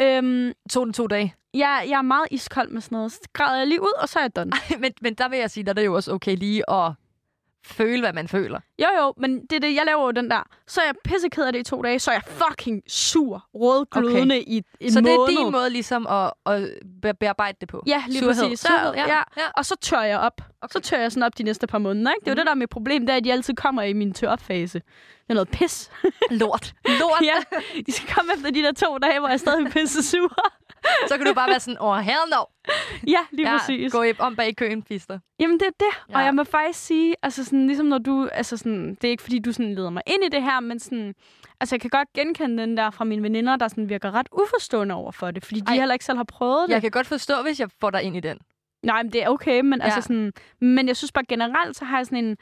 [0.00, 1.34] Øhm, To den to dage.
[1.54, 3.12] jeg, jeg er meget iskold med sådan noget.
[3.12, 4.52] Så græder jeg lige ud, og så er jeg done.
[4.80, 6.92] men, men der vil jeg sige, der er det jo også okay lige at
[7.68, 8.60] føle, hvad man føler.
[8.78, 10.42] Jo, jo, men det er det, jeg laver jo den der.
[10.66, 13.46] Så er jeg pisse ked af det i to dage, så er jeg fucking sur,
[13.54, 14.44] rødglødende okay.
[14.46, 15.34] i en så det måned.
[15.36, 16.70] er din måde ligesom at, at
[17.02, 17.82] be- bearbejde det på?
[17.86, 18.34] Ja, lige Surhed.
[18.42, 18.60] præcis.
[18.60, 19.06] Så, Surhed, ja.
[19.08, 19.16] ja.
[19.36, 19.42] ja.
[19.56, 20.40] Og så tør jeg op.
[20.62, 20.72] Okay.
[20.72, 22.10] Så tør jeg sådan op de næste par måneder.
[22.10, 22.20] Ikke?
[22.24, 22.38] Det er jo Mhm.
[22.38, 24.78] det, der er mit problem, det er, at de altid kommer i min tør-op-fase.
[24.78, 24.84] Det
[25.28, 25.90] er noget pis.
[26.30, 26.74] Lort.
[27.00, 27.22] Lort.
[27.22, 30.34] ja, de skal komme efter de der to dage, hvor jeg stadig er pisse sur.
[31.08, 32.44] Så kan du bare være sådan, oh hell no.
[33.06, 33.92] ja, lige Ja, præcis.
[33.92, 35.18] gå om bag køen, pister.
[35.40, 36.10] Jamen, det er det.
[36.10, 36.16] Ja.
[36.18, 39.22] Og jeg må faktisk sige, altså sådan, ligesom når du, altså sådan, det er ikke
[39.22, 41.14] fordi, du sådan leder mig ind i det her, men sådan,
[41.60, 44.94] altså jeg kan godt genkende den der fra mine veninder, der sådan virker ret uforstående
[44.94, 45.74] over for det, fordi de Ej.
[45.78, 46.74] heller ikke selv har prøvet det.
[46.74, 48.38] Jeg kan godt forstå, hvis jeg får dig ind i den.
[48.82, 49.84] Nej, men det er okay, men, ja.
[49.84, 50.00] altså Ja.
[50.00, 52.36] sådan, men jeg synes bare generelt, så har jeg sådan en,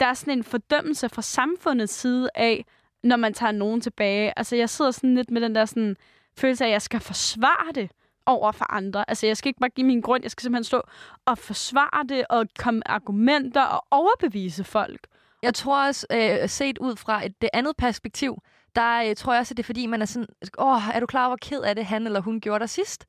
[0.00, 2.64] der er sådan en fordømmelse fra samfundets side af,
[3.04, 4.32] når man tager nogen tilbage.
[4.38, 5.96] Altså jeg sidder sådan lidt med den der sådan,
[6.38, 7.90] følelse af, at jeg skal forsvare det
[8.26, 9.04] over for andre.
[9.08, 10.82] Altså jeg skal ikke bare give min grund, jeg skal simpelthen stå
[11.26, 15.06] og forsvare det og komme argumenter og overbevise folk.
[15.42, 18.42] Jeg tror også, øh, set ud fra et, det andet perspektiv,
[18.76, 20.26] der øh, tror jeg også, at det er fordi, man er sådan,
[20.58, 23.06] åh, er du klar over, hvor ked af det han eller hun gjorde dig sidst?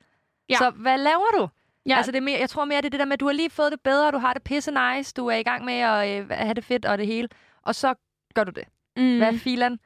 [0.49, 0.57] Ja.
[0.57, 1.47] Så hvad laver du?
[1.85, 1.95] Ja.
[1.97, 3.33] Altså, det er mere, jeg tror mere, det er det der med, at du har
[3.33, 6.21] lige fået det bedre, du har det pisse nice, du er i gang med at
[6.21, 7.29] øh, have det fedt og det hele,
[7.61, 7.93] og så
[8.33, 8.63] gør du det.
[8.97, 9.17] Mm.
[9.17, 9.79] Hvad filan?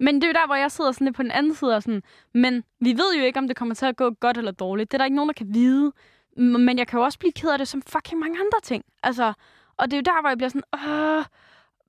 [0.00, 1.82] Men det er jo der, hvor jeg sidder sådan lidt på den anden side og
[1.82, 2.02] sådan,
[2.34, 4.92] men vi ved jo ikke, om det kommer til at gå godt eller dårligt.
[4.92, 5.92] Det er der ikke nogen, der kan vide.
[6.36, 8.84] Men jeg kan jo også blive ked af det som fucking mange andre ting.
[9.02, 9.32] Altså,
[9.76, 11.24] og det er jo der, hvor jeg bliver sådan, Åh.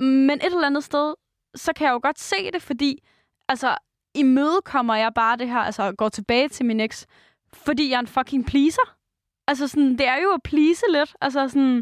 [0.05, 1.13] men et eller andet sted,
[1.55, 3.03] så kan jeg jo godt se det, fordi
[3.49, 3.77] altså,
[4.13, 7.07] i møde kommer jeg bare det her, altså går tilbage til min eks,
[7.53, 8.95] fordi jeg er en fucking pleaser.
[9.47, 11.15] Altså sådan, det er jo at please lidt.
[11.21, 11.75] Altså sådan,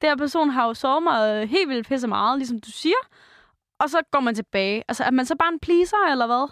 [0.00, 3.02] det her person har jo såret mig helt vildt pisse meget, ligesom du siger.
[3.78, 4.84] Og så går man tilbage.
[4.88, 6.48] Altså, er man så bare en pleaser, eller hvad?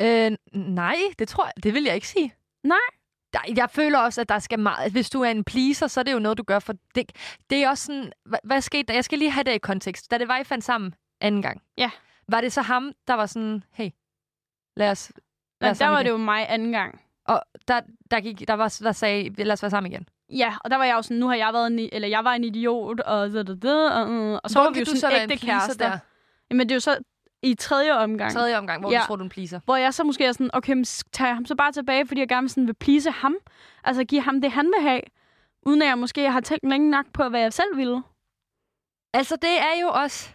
[0.00, 0.36] Øh,
[0.74, 2.34] nej, det tror jeg, det vil jeg ikke sige.
[2.62, 2.78] Nej.
[3.32, 4.92] Der, jeg føler også, at der skal meget...
[4.92, 6.74] Hvis du er en pleaser, så er det jo noget, du gør for...
[6.94, 7.12] Det,
[7.50, 8.12] det er også sådan...
[8.24, 8.94] Hvad, hvad skete der?
[8.94, 10.10] Jeg skal lige have det i kontekst.
[10.10, 11.62] Da det var, I fandt sammen anden gang.
[11.78, 11.90] Ja.
[12.28, 13.64] Var det så ham, der var sådan...
[13.72, 13.90] Hey,
[14.76, 15.12] lad os...
[15.60, 16.06] Men os der var igen?
[16.06, 17.00] det jo mig anden gang.
[17.24, 17.80] Og der,
[18.10, 20.08] der, gik, der, var, der sagde, lad os være sammen igen.
[20.30, 22.32] Ja, og der var jeg jo sådan, nu har jeg været en, eller jeg var
[22.32, 25.30] en idiot, og da, da, da, og, og så var vi jo så sådan en
[25.30, 25.88] ægte kærester.
[25.90, 25.98] der?
[26.50, 26.98] Jamen, det er jo så
[27.42, 28.98] i tredje omgang, Tredje omgang, hvor Ja.
[29.00, 29.60] du tror, du er pleaser.
[29.64, 32.20] hvor jeg så måske er sådan, okay, men tager jeg ham så bare tilbage, fordi
[32.20, 33.34] jeg gerne sådan vil please ham.
[33.84, 35.00] Altså give ham det, han vil have,
[35.66, 38.02] uden at jeg måske har tænkt længe nok på, hvad jeg selv ville.
[39.14, 40.28] Altså, det er jo også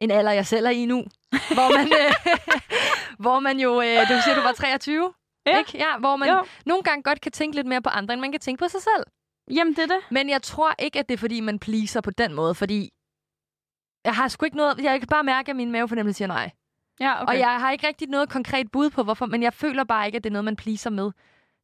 [0.00, 1.04] en alder, jeg selv er i nu.
[1.30, 2.36] hvor man, øh,
[3.22, 3.80] hvor man jo...
[3.80, 5.12] Øh, du siger, du var 23,
[5.46, 5.58] Ja.
[5.58, 5.78] ikke?
[5.78, 6.44] Ja, hvor man Jo.
[6.66, 8.82] nogle gange godt kan tænke lidt mere på andre, end man kan tænke på sig
[8.82, 9.04] selv.
[9.50, 10.00] Jamen, det er det.
[10.10, 12.90] Men jeg tror ikke, at det er, fordi man pleaser på den måde, fordi
[14.04, 14.78] jeg har sgu ikke noget...
[14.82, 16.50] Jeg kan bare mærke, at min mavefornemmelse siger nej.
[17.00, 17.32] Ja, Okay.
[17.32, 20.16] Og jeg har ikke rigtig noget konkret bud på, hvorfor, men jeg føler bare ikke,
[20.16, 21.10] at det er noget, man pleaser med.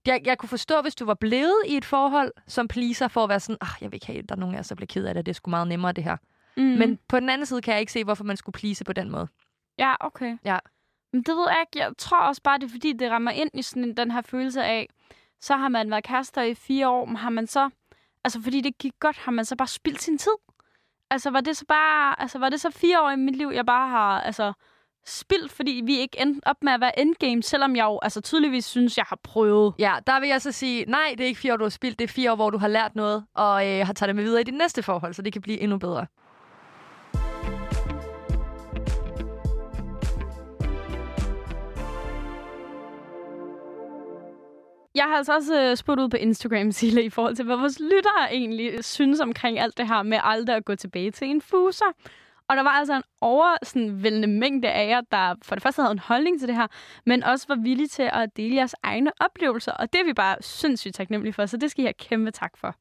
[0.06, 3.28] Jeg, jeg kunne forstå, hvis du var blevet i et forhold som pleaser, for at
[3.28, 4.86] være sådan, ah, jeg vil ikke have, at der er nogen af os, der bliver
[4.86, 6.16] ked af det, det er sgu meget nemmere, det her.
[6.56, 6.62] mm.
[6.62, 6.68] Mm.
[6.78, 9.10] Men på den anden side kan jeg ikke se, hvorfor man skulle please på den
[9.10, 9.28] måde.
[9.78, 10.38] Ja, okay.
[10.44, 10.58] Ja.
[11.12, 11.84] Men det ved jeg ikke.
[11.84, 14.64] Jeg tror også bare, det er fordi, det rammer ind i sådan den her følelse
[14.64, 14.88] af,
[15.40, 17.70] så har man været kærester i fire år, men har man så,
[18.24, 20.32] altså fordi det gik godt, har man så bare spildt sin tid?
[21.10, 23.66] Altså var det så bare, altså var det så fire år i mit liv, jeg
[23.66, 24.52] bare har, altså
[25.06, 28.64] spildt, fordi vi ikke endte op med at være endgame, selvom jeg jo altså tydeligvis
[28.64, 29.74] synes, jeg har prøvet.
[29.78, 31.98] Ja, der vil jeg så sige, nej, det er ikke fire år, du har spildt,
[31.98, 34.24] det er fire år, hvor du har lært noget, og øh, har taget det med
[34.24, 36.06] videre i dit næste forhold, så det kan blive endnu bedre.
[44.94, 47.80] Jeg har altså også øh, spurgt ud på Instagram, Sille, i forhold til, hvad vores
[47.80, 51.92] lyttere egentlig synes omkring alt det her med aldrig at gå tilbage til en fuser.
[52.48, 55.98] Og der var altså en overvældende mængde af jer, der for det første havde en
[55.98, 56.66] holdning til det her,
[57.06, 59.72] men også var villige til at dele jeres egne oplevelser.
[59.72, 62.56] Og det er vi bare sindssygt taknemmelige for, så det skal I have kæmpe tak
[62.56, 62.74] for.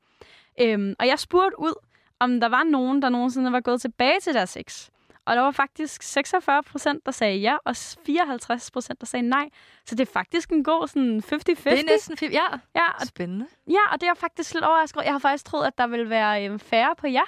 [0.62, 1.74] Øhm, og jeg spurgte ud,
[2.20, 4.90] om der var nogen, der nogensinde var gået tilbage til deres sex.
[5.26, 9.50] Og der var faktisk 46 procent, der sagde ja, og 54 procent, der sagde nej.
[9.86, 11.40] Så det er faktisk en god sådan 50-50.
[11.40, 12.34] Det er næsten fint.
[12.34, 13.48] Ja, Ja, og, spændende.
[13.68, 15.04] ja, og det er faktisk lidt overrasket over.
[15.06, 17.22] Jeg har faktisk troet, at der ville være øhm, færre på ja.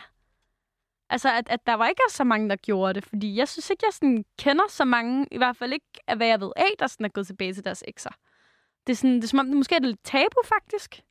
[1.10, 3.06] Altså, at, at der var ikke så mange, der gjorde det.
[3.06, 6.28] Fordi jeg synes ikke, jeg sådan kender så mange, i hvert fald ikke af, hvad
[6.28, 8.10] jeg ved af, der sådan er gået tilbage til deres ekser.
[8.88, 11.02] Det er, sådan, det er som om, det måske er det lidt tabu, faktisk.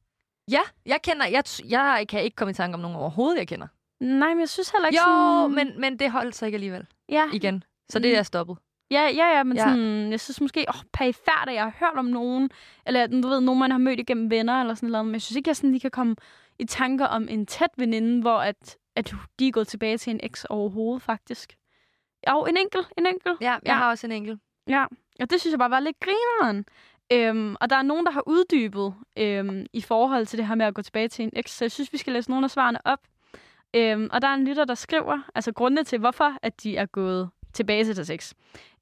[0.50, 3.66] Ja, jeg kender, jeg, jeg kan ikke komme i tanke om nogen overhovedet, jeg kender.
[4.02, 5.54] Nej, men jeg synes heller ikke Jo, sådan...
[5.54, 7.64] men, men det holdt sig ikke alligevel Ja, igen.
[7.88, 8.18] Så det Mm.
[8.18, 8.56] er stoppet.
[8.90, 9.62] Ja, ja, ja, men Ja.
[9.64, 12.50] Sådan, jeg synes måske, åh, perifært, at jeg har hørt om nogen,
[12.86, 15.36] eller du ved, nogen, man har mødt igennem venner, eller sådan noget, men jeg synes
[15.36, 16.16] ikke, jeg sådan lige kan komme
[16.58, 20.20] i tanker om en tæt veninde, hvor at, at de er gået tilbage til en
[20.22, 21.54] eks overhovedet, faktisk.
[22.30, 23.40] Jo, en enkelt, en enkelt.
[23.40, 23.74] Ja, jeg Ja.
[23.74, 24.40] har også en enkelt.
[24.68, 24.84] Ja,
[25.20, 26.64] og det synes jeg bare var lidt grineren.
[27.12, 30.66] Øhm, og der er nogen, der har uddybet øhm, i forhold til det her med
[30.66, 32.78] at gå tilbage til en eks, så jeg synes, vi skal læse nogle af svarene
[32.86, 32.98] op.
[33.74, 36.86] Øhm, og der er en lytter, der skriver, altså grundene til, hvorfor at de er
[36.86, 38.32] gået tilbage til sex.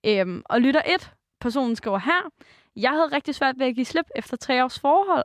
[0.07, 2.31] Øhm, og lytter 1, personen skriver her,
[2.77, 5.25] jeg havde rigtig svært ved at give slip efter tre års forhold.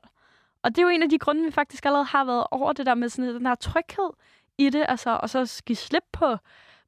[0.64, 2.86] Og det er jo en af de grunde, vi faktisk allerede har været over det
[2.86, 4.10] der med sådan den her tryghed
[4.58, 6.38] i det, altså, og så give slip på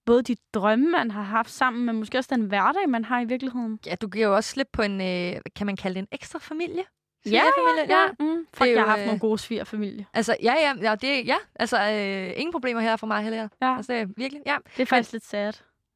[0.06, 3.26] både de drømme, man har haft sammen, men måske også den hverdag, man har i
[3.26, 3.80] virkeligheden.
[3.86, 6.40] Ja, du giver jo også slip på en, øh, kan man kalde det en ekstra
[6.40, 6.84] familie?
[7.32, 7.98] Ja, Svigerfamilie?
[7.98, 8.08] ja.
[8.20, 10.06] Mm, fuck, jeg har haft øh, nogle gode svigerfamilie.
[10.13, 11.36] Altså, ja, ja, ja, det, ja.
[11.56, 13.48] Altså, øh, ingen problemer her for mig heller.
[13.62, 14.58] Ja, Altså, virkelig, ja.
[14.78, 15.54] det er faktisk lidt sad.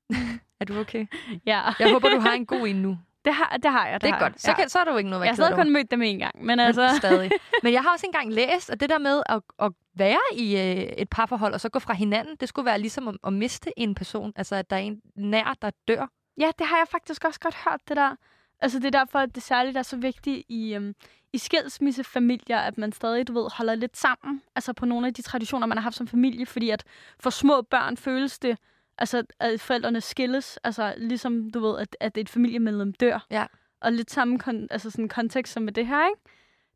[0.60, 1.06] Er du okay?
[1.46, 2.98] Ja, Jeg håber, du har en god en nu.
[3.26, 3.94] det har, det har jeg.
[3.94, 4.34] Det, Det er godt.
[4.34, 4.40] Jeg.
[4.40, 4.56] Så, Ja.
[4.56, 6.60] kan, så er du ikke noget, Jeg har stadig kun mødt dem en gang, men
[6.60, 6.82] altså...
[6.82, 6.98] altså...
[6.98, 7.32] stadig.
[7.64, 10.62] Men jeg har også engang læst, at det der med at, at være i øh,
[10.98, 13.96] et parforhold, og så gå fra hinanden, det skulle være ligesom at, at miste en
[13.96, 14.34] person.
[14.36, 16.08] Altså, at der er en nær, der dør.
[16.40, 18.16] Ja, det har jeg faktisk også godt hørt, det der.
[18.62, 20.96] Altså, det er derfor, at det særligt er så vigtigt i, øhm,
[21.34, 24.42] i skilsmissefamilier, at man stadig, du ved, holder lidt sammen.
[24.56, 26.46] Altså på nogle af de traditioner, man har haft som familie.
[26.46, 26.84] Fordi at
[27.20, 28.58] for små børn føles det,
[28.98, 30.60] altså, at forældrene skilles.
[30.64, 33.26] Altså ligesom, du ved, at, at et familiemedlem dør.
[33.32, 33.46] Ja.
[33.82, 36.22] Og lidt samme kon- altså sådan kontekst som med det her, ikke?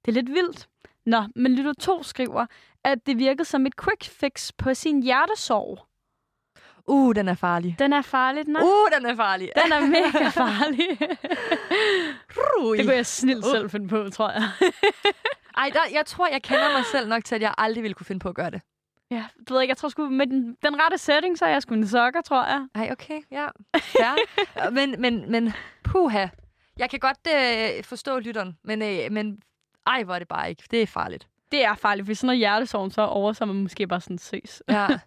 [0.06, 0.68] Det er lidt vildt.
[1.06, 2.46] Nå, men Lytter 2 skriver,
[2.84, 5.80] at det virkede som et quick fix på sin hjertesorg.
[6.88, 7.76] Uh, den er farlig.
[7.80, 8.62] Den er farligt, nej?
[8.62, 9.52] Uh, den er farlig.
[9.64, 10.88] Den er mega farlig.
[12.78, 13.52] Det kunne jeg snilt Uh.
[13.52, 14.44] selv finde på, tror jeg.
[15.58, 18.06] Ej, der, jeg tror, jeg kender mig selv nok til, at jeg aldrig ville kunne
[18.06, 18.62] finde på at gøre det.
[19.12, 21.62] Ja, du ved ikke, jeg tror sgu med den, den rette setting, så er jeg
[21.62, 22.68] sgu en sokker, tror jeg.
[22.76, 23.48] Ej, okay, ja.
[24.00, 24.14] ja.
[24.78, 26.28] men, men, men, puha.
[26.78, 29.38] Jeg kan godt øh, forstå lytteren, men, øh, men
[29.88, 30.64] ej, hvor er det bare ikke.
[30.72, 31.28] Det er farligt.
[31.52, 34.18] Det er farligt, hvis sådan noget hjertesorgen så er over, så man måske bare sådan
[34.18, 34.64] ses.
[34.70, 34.88] Ja.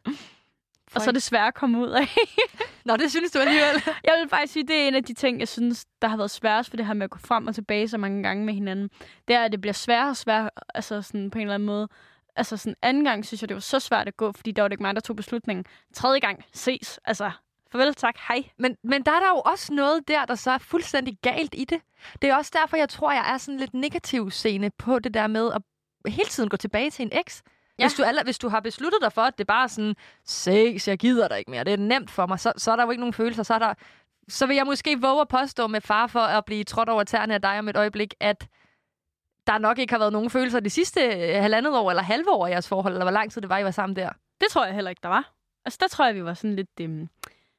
[0.95, 2.09] Og så er at komme ud af.
[2.85, 3.83] Nå, det synes du alligevel.
[4.05, 6.31] jeg vil faktisk sige, det er en af de ting, jeg synes, der har været
[6.31, 8.91] sværest for det her med at gå frem og tilbage så mange gange med hinanden.
[9.29, 11.89] Det er, at det bliver sværere og sværere, altså sådan på en eller anden måde.
[12.37, 14.69] Altså sådan anden gang synes jeg, det var så svært at gå, fordi der var
[14.69, 15.65] det ikke mig, der tog beslutningen.
[15.95, 17.01] Tredje gang, ses.
[17.05, 17.31] Altså,
[17.73, 18.45] farvel, tak, hej.
[18.59, 21.65] Men, men der er der jo også noget der, der så er fuldstændig galt i
[21.65, 21.81] det.
[22.23, 25.27] Det er også derfor, jeg tror, jeg er sådan lidt negativ scene på det der
[25.27, 25.63] med at
[26.13, 27.43] hele tiden gå tilbage til en eks.
[27.79, 27.85] Ja.
[27.85, 30.89] Hvis, du alle, hvis du har besluttet dig for, at det bare er sådan, ses,
[30.89, 32.91] jeg gider dig ikke mere, det er nemt for mig, så, så er der jo
[32.91, 33.43] ikke nogen følelser.
[33.43, 33.75] Så, er der,
[34.29, 37.35] så vil jeg måske våge at påstå med far for at blive trådt over tæerne
[37.35, 38.49] af dig om et øjeblik, at
[39.47, 42.47] der nok ikke har været nogen følelser de sidste øh, halvandet år eller halve år
[42.47, 44.11] i jeres forhold, eller hvor lang tid det var, I var sammen der.
[44.41, 45.33] Det tror jeg heller ikke, der var.
[45.65, 47.09] Altså, der tror jeg, vi var sådan lidt, øhm,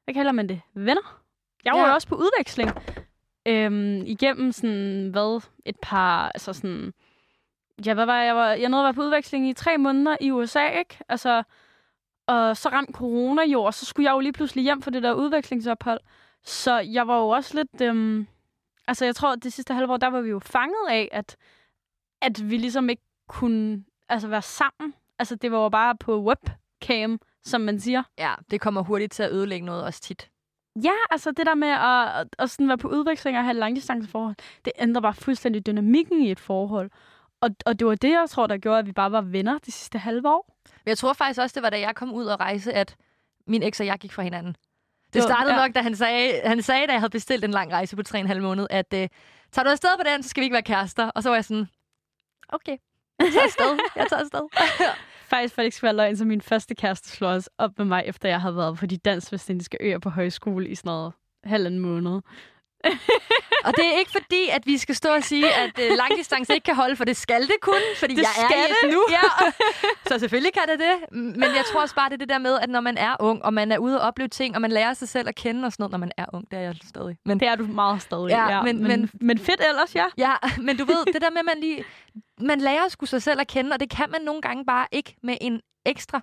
[0.04, 1.22] hvad kalder man det, venner.
[1.66, 1.88] Jeg var Ja.
[1.88, 2.72] jo også på udveksling
[3.48, 6.94] øhm, igennem sådan, hvad, et par, altså sådan,
[7.86, 10.18] ja, hvad var jeg, jeg, var, jeg nåede at være på udveksling i tre måneder
[10.22, 10.98] i USA, ikke?
[11.10, 11.44] Altså,
[12.28, 15.04] og så ramte corona jo, og så skulle jeg jo lige pludselig hjem for det
[15.04, 16.00] der udvekslingsophold.
[16.44, 18.28] Så jeg var jo også lidt, øhm,
[18.88, 21.38] altså jeg tror, at det sidste halve år, der var vi jo fanget af, at,
[22.22, 24.94] at vi ligesom ikke kunne altså, være sammen.
[25.20, 28.04] Altså, det var jo bare på webcam, som man siger.
[28.18, 30.30] Ja, det kommer hurtigt til at ødelægge noget også tit.
[30.84, 34.36] Ja, altså det der med at, at, at sådan være på udveksling og have langdistanceforhold,
[34.66, 36.90] det ændrer bare fuldstændig dynamikken i et forhold.
[37.42, 39.72] Og, og det var det, jeg tror, der gjorde, at vi bare var venner de
[39.72, 40.56] sidste halve år.
[40.66, 42.96] Men jeg tror faktisk også, det var da jeg kom ud og rejse, at
[43.48, 44.56] min eks og jeg gik fra hinanden.
[45.14, 45.62] Det startede ja.
[45.62, 48.40] nok, da han sagde, han sagde, da jeg havde bestilt en lang rejse på 3,5
[48.40, 49.08] måned, at øh,
[49.52, 51.10] tager du afsted på den, så skal vi ikke være kærester.
[51.10, 51.68] Og så var jeg sådan,
[52.50, 52.78] okay,
[53.20, 53.80] jeg tager afsted.
[53.96, 54.42] Jeg tager afsted.
[55.30, 57.86] Faktisk for det ikke skal være løgn, så min første kæreste slog os op med
[57.86, 61.80] mig, efter jeg havde været på de dansk-vestindiske øer på højskole i sådan noget halvanden
[61.80, 62.22] måned.
[63.66, 66.66] Og det er ikke fordi, at vi skal stå og sige, at øh, langdistance ikke
[66.66, 68.94] kan holde, for det skal det kun, fordi Det jeg er det.
[68.94, 69.06] nu.
[69.18, 69.52] Ja.
[70.10, 71.12] Så selvfølgelig kan det det.
[71.12, 73.44] Men jeg tror også bare, det er det der med, at når man er ung,
[73.46, 75.72] og man er ude og opleve ting, og man lærer sig selv at kende og
[75.72, 77.18] sådan noget, når man er ung, det er jeg stadig.
[77.26, 78.30] Men Det er du meget stadig.
[78.30, 80.06] Ja, men- men, men- men fedt ellers, ja.
[80.18, 81.84] Ja, men du ved, det der med, at man lige...
[82.42, 85.16] Man lærer sgu sig selv at kende, og det kan man nogle gange bare ikke
[85.24, 86.22] med en ekstra,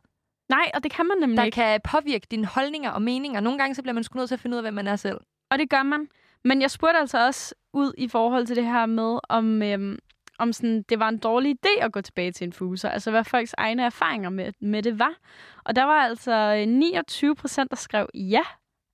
[0.49, 1.55] Nej, og det kan man nemlig der ikke.
[1.55, 3.41] kan påvirke dine holdninger og meninger.
[3.41, 4.97] Nogle gange så bliver man sgu nødt til at finde ud af, hvem man er
[4.97, 5.21] selv.
[5.51, 6.09] Og det gør man.
[6.47, 9.99] Men jeg spurgte altså også ud i forhold til det her med, om, øhm,
[10.39, 12.91] om sådan, det var en dårlig idé at gå tilbage til en fuser.
[12.91, 15.15] Altså, hvad folks egne erfaringer med, med det var.
[15.65, 18.43] Og der var altså øh, 29 procent, der skrev ja,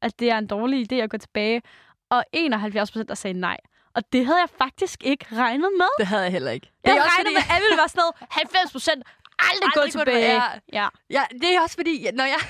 [0.02, 1.62] at det er en dårlig idé at gå tilbage.
[2.10, 3.56] Og 71 procent, der sagde nej.
[3.94, 5.86] Og det havde jeg faktisk ikke regnet med.
[5.98, 6.70] Det havde jeg heller ikke.
[6.84, 9.02] Jeg er havde også regnet med, at alle ville være sådan noget 90 procent
[9.38, 10.40] aldrig, gå Aldrig gå tilbage.
[10.40, 10.60] tilbage.
[10.72, 10.86] Ja.
[11.10, 12.40] Ja, det er også fordi, når jeg...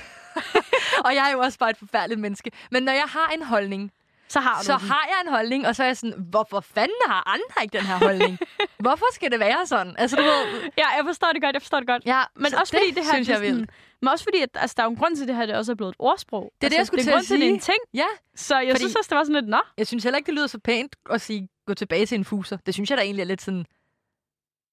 [1.07, 2.51] og jeg er jo også bare et forfærdeligt menneske.
[2.71, 3.93] Men når jeg har en holdning,
[4.35, 4.89] Så har du så den.
[4.93, 7.87] har jeg en holdning, og så er jeg sådan, hvorfor fanden har andre ikke den
[7.87, 8.39] her holdning?
[8.85, 9.95] hvorfor skal det være sådan?
[9.99, 10.43] Altså, du ved...
[10.79, 12.03] Ja, jeg forstår det godt, jeg forstår det godt.
[12.07, 13.13] Ja, Men så også fordi det her...
[13.13, 13.51] synes det jeg vil.
[13.51, 13.69] sådan,
[14.03, 15.55] men også fordi, at altså, der er jo en grund til, at det her det
[15.55, 16.43] også er blevet et ordsprog.
[16.61, 17.79] Det er det, altså, jeg skulle det til at at det er en ting.
[17.95, 19.61] Ja, Så jeg Fordi- synes også, det var sådan lidt, nå.
[19.79, 22.57] jeg synes heller ikke, det lyder så pænt at sige, gå tilbage til en fuser.
[22.67, 23.65] Det synes jeg da egentlig er lidt sådan...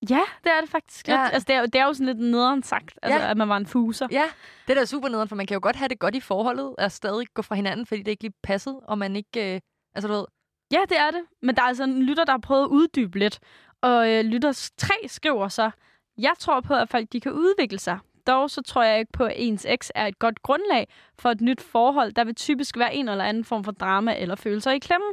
[0.09, 1.17] Ja, det er det faktisk lidt.
[1.17, 1.29] Ja.
[1.29, 3.29] Altså, det er, jo- det er jo sådan lidt nederen sagt, altså, Ja.
[3.31, 4.07] at man var en fuser.
[4.11, 4.23] Ja,
[4.67, 6.75] det er da super nederen, for man kan jo godt have det godt i forholdet,
[6.75, 9.55] og stadig gå fra hinanden, fordi det ikke lige passede, og man ikke...
[9.55, 9.61] Øh,
[9.95, 10.25] altså, du ved...
[10.71, 11.21] Ja, det er det.
[11.41, 13.39] Men der er altså en lytter, der har prøvet at uddybe lidt.
[13.81, 15.71] Og øh, lytter 3 skriver så,
[16.17, 17.99] jeg tror på, at folk de kan udvikle sig.
[18.27, 20.87] Dog så tror jeg ikke på, at ens eks er et godt grundlag
[21.19, 22.13] for et nyt forhold.
[22.13, 25.05] Der vil typisk være en eller anden form for drama eller følelser i klemme.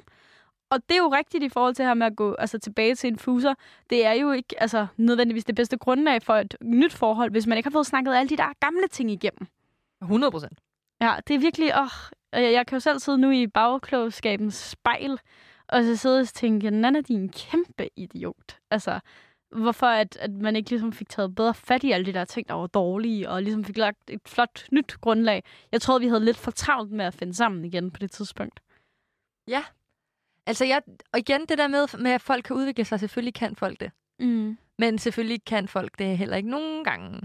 [0.70, 3.09] Og det er jo rigtigt i forhold til her med at gå altså, tilbage til
[3.09, 3.55] en fuser.
[3.90, 7.59] Det er jo ikke altså, nødvendigvis det bedste grundlag for et nyt forhold, hvis man
[7.59, 9.46] ikke har fået snakket alle de der gamle ting igennem.
[10.02, 10.59] 100 procent.
[11.00, 11.81] Ja, det er virkelig...
[11.81, 11.88] Åh,
[12.33, 15.20] jeg, jeg kan jo selv sidde nu i bagklogskabens spejl,
[15.68, 18.59] og så sidde og tænke, Nana, din kæmpe idiot.
[18.70, 19.00] Altså,
[19.57, 22.48] hvorfor at, at man ikke ligesom fik taget bedre fat i alle de der ting,
[22.48, 25.44] der var dårlige, og ligesom fik lagt et flot nyt grundlag.
[25.72, 28.61] Jeg troede, vi havde lidt for travlt med at finde sammen igen på det tidspunkt.
[29.48, 29.64] Ja.
[30.46, 30.82] Altså, jeg,
[31.12, 33.90] og igen det der med, med, at folk kan udvikle sig, selvfølgelig kan folk det.
[34.20, 34.59] Mm.
[34.78, 37.20] Men selvfølgelig kan folk det heller ikke nogen gange.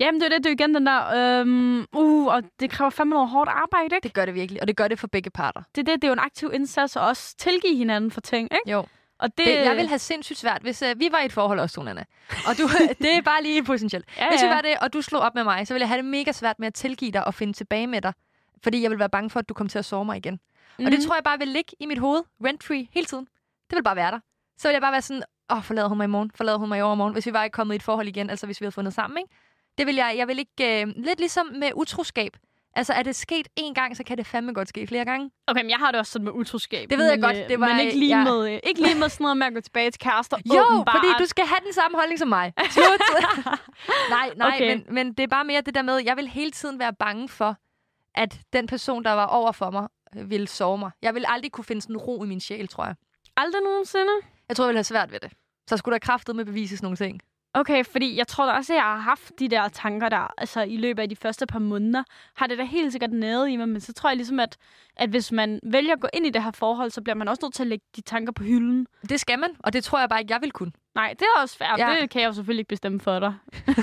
[0.00, 3.14] Jamen, det er det, det er igen den der, øhm, uh, og det kræver fandme
[3.14, 4.04] noget hårdt arbejde, ikke?
[4.04, 5.62] Det gør det virkelig, og det gør det for begge parter.
[5.74, 8.48] Det, er det, det er jo en aktiv indsats, og også tilgive hinanden for ting,
[8.52, 8.70] ikke?
[8.70, 8.84] Jo.
[9.18, 11.60] Og det, Det, jeg vil have sindssygt svært, hvis uh, vi var i et forhold
[11.60, 12.04] også, Tonana.
[12.30, 12.68] Og du,
[13.02, 14.04] det er bare lige potentielt.
[14.18, 15.96] ja, Hvis vi var det, og du slog op med mig, så ville jeg have
[15.96, 18.12] det mega svært med at tilgive dig og finde tilbage med dig.
[18.62, 20.40] Fordi jeg vil være bange for, at du kommer til at sove mig igen.
[20.78, 20.86] Mm.
[20.86, 23.24] Og det tror jeg bare vil ligge i mit hoved, rent-free, hele tiden.
[23.70, 24.18] Det vil bare være der.
[24.58, 26.68] Så vil jeg bare være sådan, åh, oh, forlader hun mig i morgen, forlader hun
[26.68, 28.64] mig i overmorgen, hvis vi var ikke kommet i et forhold igen, altså hvis vi
[28.64, 29.30] havde fundet sammen, ikke?
[29.78, 32.36] Det vil jeg, jeg vil ikke, øh, lidt ligesom med utroskab.
[32.78, 35.30] Altså, er det sket én gang, så kan det fandme godt ske flere gange.
[35.46, 36.90] Okay, men jeg har det også sådan med utroskab.
[36.90, 38.24] Det ved jeg men, godt, øh, det var- men ikke lige, ja.
[38.24, 40.36] med, øh, ikke lige med sådan noget med at gå tilbage til kærester.
[40.54, 40.96] Jo, åbenbart.
[40.96, 42.52] fordi du skal have den samme holdning som mig.
[42.70, 43.00] Slut.
[44.10, 44.68] nej, nej, Okay.
[44.74, 47.28] men, men det er bare mere det der med, jeg vil hele tiden være bange
[47.28, 47.56] for,
[48.14, 50.90] at den person, der var over for mig, øh, ville sove mig.
[51.02, 52.94] Jeg vil aldrig kunne finde sådan ro i min sjæl, tror jeg.
[53.36, 54.12] Aldrig nogensinde?
[54.48, 55.32] Jeg tror, jeg ville have svært ved det.
[55.68, 57.20] Så skulle der kraftet med bevises nogle ting.
[57.56, 60.62] Okay, fordi jeg tror da også, at jeg har haft de der tanker der, altså
[60.62, 62.02] i løbet af de første par måneder,
[62.34, 64.56] har det da helt sikkert næret i mig, men så tror jeg ligesom, at,
[64.96, 67.40] at hvis man vælger at gå ind i det her forhold, så bliver man også
[67.42, 68.86] nødt til at lægge de tanker på hylden.
[69.08, 70.72] Det skal man, og det tror jeg bare ikke, jeg vil kunne.
[70.94, 71.74] Nej, det er også fair.
[71.78, 71.96] Ja.
[72.00, 73.34] Det kan jeg jo selvfølgelig ikke bestemme for dig.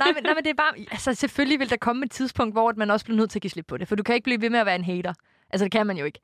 [0.00, 0.72] nej, men, nej, men det er bare...
[0.90, 3.50] Altså, selvfølgelig vil der komme et tidspunkt, hvor man også bliver nødt til at give
[3.50, 3.88] slip på det.
[3.88, 5.14] For du kan ikke blive ved med at være en hater.
[5.50, 6.20] Altså, det kan man jo ikke.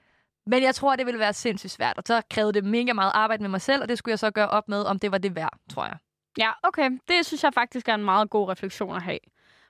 [0.46, 1.98] Men jeg tror, det ville være sindssygt svært.
[1.98, 4.30] Og så krævede det mega meget arbejde med mig selv, og det skulle jeg så
[4.30, 5.96] gøre op med, om det var det værd, tror jeg.
[6.38, 6.90] Ja, okay.
[7.08, 9.18] Det synes jeg faktisk er en meget god refleksion at have.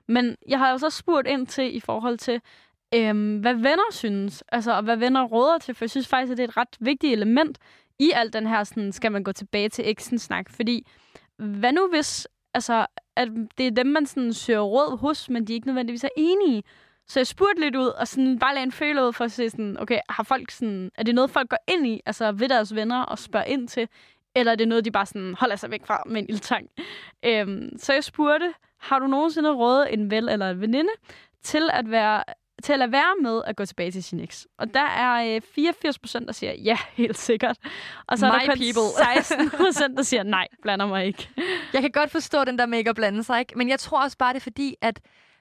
[0.07, 2.41] Men jeg har altså jo så spurgt ind til i forhold til,
[2.95, 6.37] øhm, hvad venner synes, altså, og hvad venner råder til, for jeg synes faktisk, at
[6.37, 7.57] det er et ret vigtigt element
[7.99, 10.87] i alt den her, sådan, skal man gå tilbage til eksen snak, fordi
[11.37, 13.27] hvad nu hvis, altså, at
[13.57, 16.63] det er dem, man sådan søger råd hos, men de ikke nødvendigvis er enige.
[17.07, 19.49] Så jeg spurgte lidt ud, og sådan bare lagde en føler ud for at se
[19.49, 22.75] sådan, okay, har folk sådan, er det noget, folk går ind i, altså ved deres
[22.75, 23.87] venner og spørger ind til,
[24.37, 26.69] eller er det noget, de bare sådan holder sig væk fra med en ildtang?
[27.25, 30.89] Øhm, så jeg spurgte, har du nogensinde rådet en vel eller en veninde
[31.43, 32.23] til at være
[32.63, 34.47] til at lade være med at gå tilbage til sin eks.
[34.57, 37.57] Og der er øh, 84 procent, der siger ja, helt sikkert.
[38.07, 39.03] Og så er My der kun people.
[39.15, 41.29] 16 procent, der siger nej, blander mig ikke.
[41.73, 43.57] Jeg kan godt forstå den der med ikke at blande sig, ikke?
[43.57, 44.99] men jeg tror også bare, det er fordi, at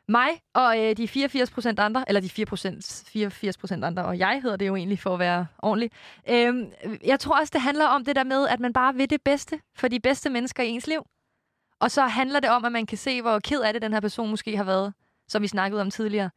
[0.08, 4.18] mig og øh, de 84 procent andre, eller de 4 procent, 84 procent andre, og
[4.18, 5.90] jeg hedder det jo egentlig for at være ordentlig.
[6.28, 6.72] Øhm,
[7.04, 9.60] jeg tror også, det handler om det der med, at man bare vil det bedste
[9.74, 11.06] for de bedste mennesker i ens liv.
[11.80, 14.00] Og så handler det om, at man kan se, hvor ked af det den her
[14.00, 14.94] person måske har været,
[15.28, 16.30] som vi snakkede om tidligere.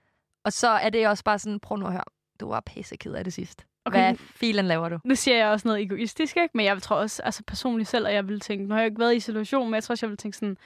[0.43, 2.03] Og så er det også bare sådan, prøv nu at høre,
[2.39, 3.65] du var pisse ked af det sidst.
[3.85, 3.99] Okay.
[3.99, 4.99] Hvad filen laver du?
[5.03, 6.49] Nu siger jeg også noget egoistisk, ikke?
[6.53, 8.99] Men jeg tror også, altså personligt selv, at jeg vil tænke, nu har jeg ikke
[8.99, 10.57] været i situationen, men jeg tror også, jeg vil tænke sådan,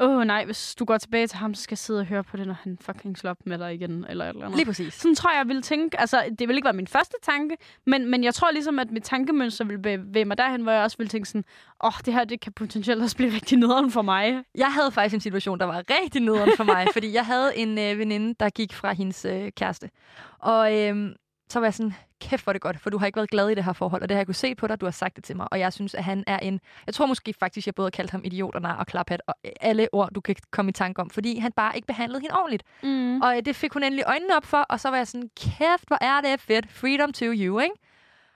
[0.00, 2.24] åh oh, nej, hvis du går tilbage til ham, så skal jeg sidde og høre
[2.24, 4.56] på det, når han fucking slår op med dig igen, eller et eller andet.
[4.56, 4.94] Lige præcis.
[4.94, 6.00] Sådan tror jeg, jeg ville tænke.
[6.00, 9.02] Altså, det vil ikke være min første tanke, men, men jeg tror ligesom, at mit
[9.02, 11.44] tankemønster vil bevæge mig derhen, hvor jeg også vil tænke sådan,
[11.84, 14.42] åh, oh, det her, det kan potentielt også blive rigtig nederen for mig.
[14.54, 17.78] Jeg havde faktisk en situation, der var rigtig nederen for mig, fordi jeg havde en
[17.78, 19.90] øh, veninde, der gik fra hendes øh, kæreste.
[20.38, 21.10] Og øh,
[21.48, 23.54] så var jeg sådan, kæft hvor det godt, for du har ikke været glad i
[23.54, 25.24] det her forhold, og det har jeg kunne se på dig, du har sagt det
[25.24, 27.86] til mig, og jeg synes, at han er en, jeg tror måske faktisk, jeg både
[27.86, 31.10] har kaldt ham idioterna og klaphat, og alle ord, du kan komme i tanke om,
[31.10, 32.62] fordi han bare ikke behandlede hende ordentligt.
[32.82, 33.20] Mm.
[33.20, 35.98] Og det fik hun endelig øjnene op for, og så var jeg sådan, kæft, hvor
[36.00, 37.74] er det fedt, freedom to you, ikke?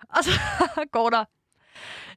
[0.09, 0.31] Og så
[0.93, 1.25] går der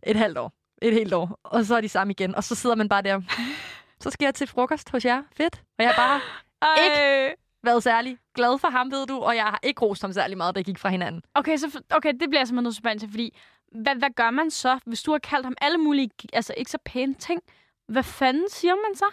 [0.03, 2.76] et halvt år, et helt år, og så er de sammen igen, og så sidder
[2.76, 3.22] man bare der,
[4.03, 6.22] så skal jeg til frokost hos jer, fedt, og jeg bare
[6.61, 6.84] Ej.
[6.84, 10.38] ikke været særlig glad for ham, ved du, og jeg har ikke rost ham særlig
[10.38, 11.22] meget, da jeg gik fra hinanden.
[11.34, 13.38] Okay, så, okay det bliver jeg simpelthen nødt til, fordi
[13.72, 16.78] hvad, hvad gør man så, hvis du har kaldt ham alle mulige, altså ikke så
[16.86, 17.41] pæne ting?
[17.88, 19.05] Hvad fanden siger man så?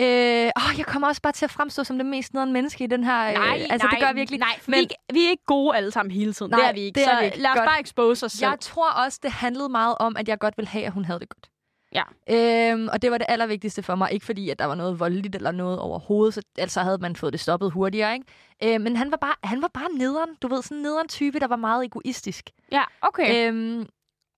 [0.00, 2.86] Øh, åh, jeg kommer også bare til at fremstå som det mest nederen menneske i
[2.86, 3.28] den her...
[3.28, 4.40] Øh, nej, øh, altså, nej, det gør jeg virkelig.
[4.40, 6.50] Nej, men, vi, er ikke, vi er ikke gode alle sammen hele tiden.
[6.50, 7.00] Nej, det er vi ikke.
[7.00, 7.38] Det er så vi ikke.
[7.38, 7.66] lad os godt.
[7.66, 8.48] bare expose os selv.
[8.48, 11.20] Jeg tror også, det handlede meget om, at jeg godt ville have, at hun havde
[11.20, 11.48] det godt.
[11.96, 12.72] Ja.
[12.72, 14.12] Øhm, og det var det allervigtigste for mig.
[14.12, 17.32] Ikke fordi, at der var noget voldeligt eller noget overhovedet, så altså havde man fået
[17.32, 18.14] det stoppet hurtigere.
[18.14, 18.74] Ikke?
[18.74, 20.30] Øhm, men han var, bare, han var bare nederen.
[20.42, 22.50] Du ved, sådan en nederen type, der var meget egoistisk.
[22.72, 23.48] Ja, okay.
[23.48, 23.86] Øhm,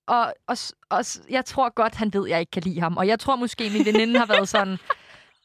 [0.08, 0.56] og, og,
[0.90, 2.96] og jeg tror godt, han ved, at jeg ikke kan lide ham.
[2.96, 4.78] Og jeg tror måske, min veninde har været sådan...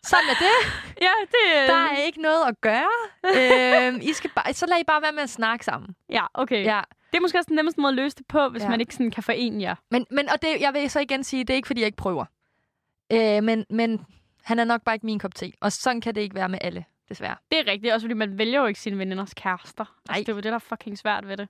[0.06, 0.74] Sådan er det.
[1.02, 2.92] Ja, det Der er ikke noget at gøre.
[3.88, 5.96] øhm, I skal bare, så lad I bare være med at snakke sammen.
[6.10, 6.66] Ja, okay.
[6.66, 6.82] Ja.
[7.14, 8.70] Det er måske også den nemmeste måde at løse det på, hvis ja.
[8.70, 9.76] man ikke sådan kan forene jer.
[9.92, 11.98] Men, men og det, jeg vil så igen sige, det er ikke, fordi jeg ikke
[11.98, 12.26] prøver.
[13.12, 14.06] Øh, men, men
[14.44, 15.52] han er nok bare ikke min kop te.
[15.62, 17.36] Og sådan kan det ikke være med alle, desværre.
[17.52, 19.86] Det er rigtigt, også fordi man vælger jo ikke sine veninders kærester.
[20.10, 21.48] Altså, det er jo det, der er fucking svært ved det.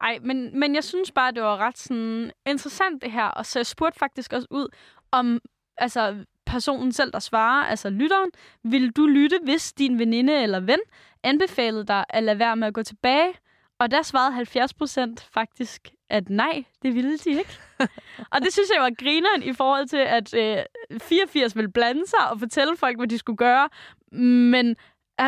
[0.00, 3.24] Ej, men, men jeg synes bare, det var ret sådan interessant det her.
[3.24, 4.68] Og så jeg spurgte faktisk også ud,
[5.10, 5.40] om
[5.76, 8.30] altså, personen selv, der svarer, altså lytteren,
[8.62, 10.80] vil du lytte, hvis din veninde eller ven
[11.22, 13.32] anbefalede dig at lade være med at gå tilbage
[13.80, 17.58] og der svarede 70 procent faktisk, at nej, det ville de ikke.
[18.32, 20.56] og det synes jeg var grineren i forhold til, at øh,
[21.00, 23.68] 84 ville blande sig og fortælle folk, hvad de skulle gøre,
[24.12, 24.76] men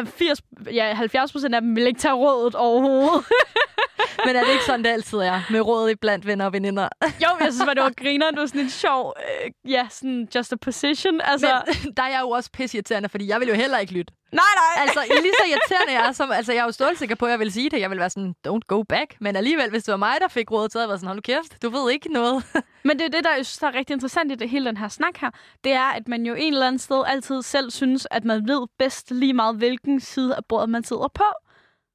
[0.04, 0.42] 80,
[0.72, 3.24] ja, 70 procent af dem vil ikke tage rådet overhovedet.
[4.26, 5.40] Men er det ikke sådan, det altid er?
[5.50, 6.88] Med råd i blandt venner og veninder?
[7.04, 8.30] jo, jeg synes, det var griner.
[8.30, 9.14] Det var sådan en sjov,
[9.44, 11.20] øh, ja, sådan just a position.
[11.24, 11.62] Altså...
[11.66, 14.14] Men der er jeg jo også pissirriterende, fordi jeg vil jo heller ikke lytte.
[14.32, 14.82] Nej, nej.
[14.82, 17.38] Altså, lige så irriterende jeg er, som, altså, jeg er jo stålsikker på, at jeg
[17.38, 17.80] vil sige det.
[17.80, 19.16] Jeg vil være sådan, don't go back.
[19.20, 21.16] Men alligevel, hvis det var mig, der fik rådet, så havde jeg været sådan, hold
[21.16, 22.44] nu kæft, du ved ikke noget.
[22.84, 24.76] Men det er det, der, jeg synes, der er rigtig interessant i det hele den
[24.76, 25.30] her snak her.
[25.64, 28.66] Det er, at man jo en eller anden sted altid selv synes, at man ved
[28.78, 31.24] bedst lige meget, hvilken side af bordet man sidder på.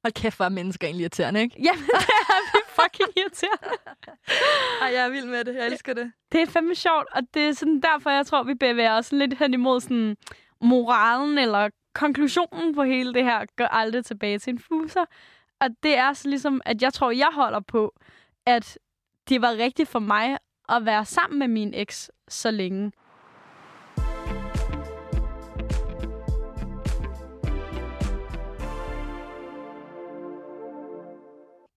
[0.04, 1.56] Hold kæft, hvor er mennesker egentlig irriterende, ikke?
[1.62, 1.84] Jamen,
[2.52, 3.78] det er fucking irriterende.
[4.82, 5.54] Ej, jeg er vild med det.
[5.54, 6.12] Jeg elsker det.
[6.32, 9.38] Det er fandme sjovt, og det er sådan derfor, jeg tror, vi bevæger os lidt
[9.38, 10.16] hen imod sådan
[10.60, 13.44] moralen eller konklusionen på hele det her.
[13.56, 15.04] Gør aldrig tilbage til en fuser.
[15.60, 17.94] Og det er så ligesom, at jeg tror, jeg holder på,
[18.46, 18.78] at
[19.28, 20.38] det var rigtigt for mig
[20.68, 22.92] at være sammen med min eks så længe.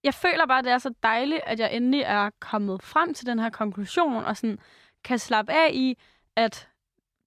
[0.04, 3.26] Jeg føler bare, at det er så dejligt, at jeg endelig er kommet frem til
[3.26, 4.58] den her konklusion, og sådan
[5.04, 5.98] kan slappe af i,
[6.36, 6.68] at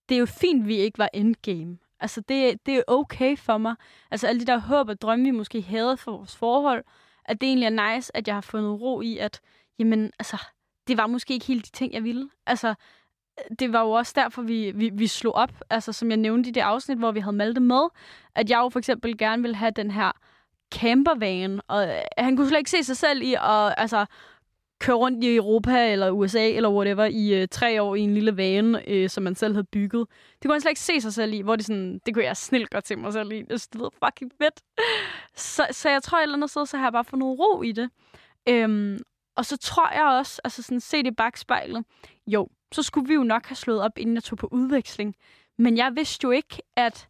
[0.09, 1.77] det er jo fint, vi ikke var endgame.
[1.99, 3.75] Altså, det, det er okay for mig.
[4.11, 6.83] Altså, alle de der håb og drømme, vi måske havde for vores forhold,
[7.25, 9.41] at det egentlig er nice, at jeg har fundet ro i, at
[9.79, 10.37] jamen, altså,
[10.87, 12.29] det var måske ikke helt de ting, jeg ville.
[12.45, 12.75] Altså,
[13.59, 16.51] det var jo også derfor, vi, vi, vi slog op, altså som jeg nævnte i
[16.51, 17.87] det afsnit, hvor vi havde Malte med,
[18.35, 20.11] at jeg jo for eksempel gerne ville have den her
[20.79, 24.05] campervan, og øh, han kunne slet ikke se sig selv i at altså,
[24.79, 28.37] køre rundt i Europa eller USA eller whatever i øh, tre år i en lille
[28.37, 30.07] van, øh, som man selv havde bygget.
[30.33, 32.37] Det kunne han slet ikke se sig selv i, hvor det sådan, det kunne jeg
[32.37, 33.41] snilt godt til mig selv i.
[33.41, 34.61] Det lyder fucking fedt.
[35.35, 37.61] Så, så jeg tror et eller andet sted, så har jeg bare fået noget ro
[37.61, 37.89] i det.
[38.49, 38.99] Øhm,
[39.35, 41.85] og så tror jeg også, altså sådan set i bagspejlet,
[42.27, 45.15] jo, så skulle vi jo nok have slået op, inden jeg tog på udveksling.
[45.57, 47.07] Men jeg vidste jo ikke, at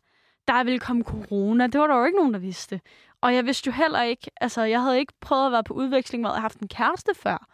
[0.47, 1.67] der ville komme corona.
[1.67, 2.81] Det var der jo ikke nogen, der vidste.
[3.21, 6.23] Og jeg vidste jo heller ikke, altså jeg havde ikke prøvet at være på udveksling,
[6.23, 7.47] hvor jeg havde haft en kæreste før.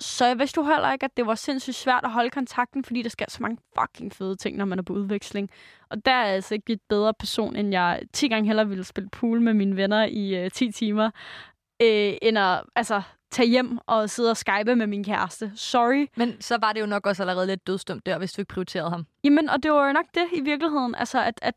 [0.00, 3.02] Så jeg vidste jo heller ikke, at det var sindssygt svært at holde kontakten, fordi
[3.02, 5.50] der sker så mange fucking fede ting, når man er på udveksling.
[5.90, 8.84] Og der er jeg altså ikke et bedre person, end jeg 10 gange hellere ville
[8.84, 11.10] spille pool med mine venner i øh, 10 timer,
[11.82, 15.52] øh, end at altså, tage hjem og sidde og skype med min kæreste.
[15.54, 16.06] Sorry.
[16.16, 18.90] Men så var det jo nok også allerede lidt dødstumt der, hvis du ikke prioriterede
[18.90, 19.06] ham.
[19.24, 21.54] Jamen, og det var jo nok det i virkeligheden, altså at, at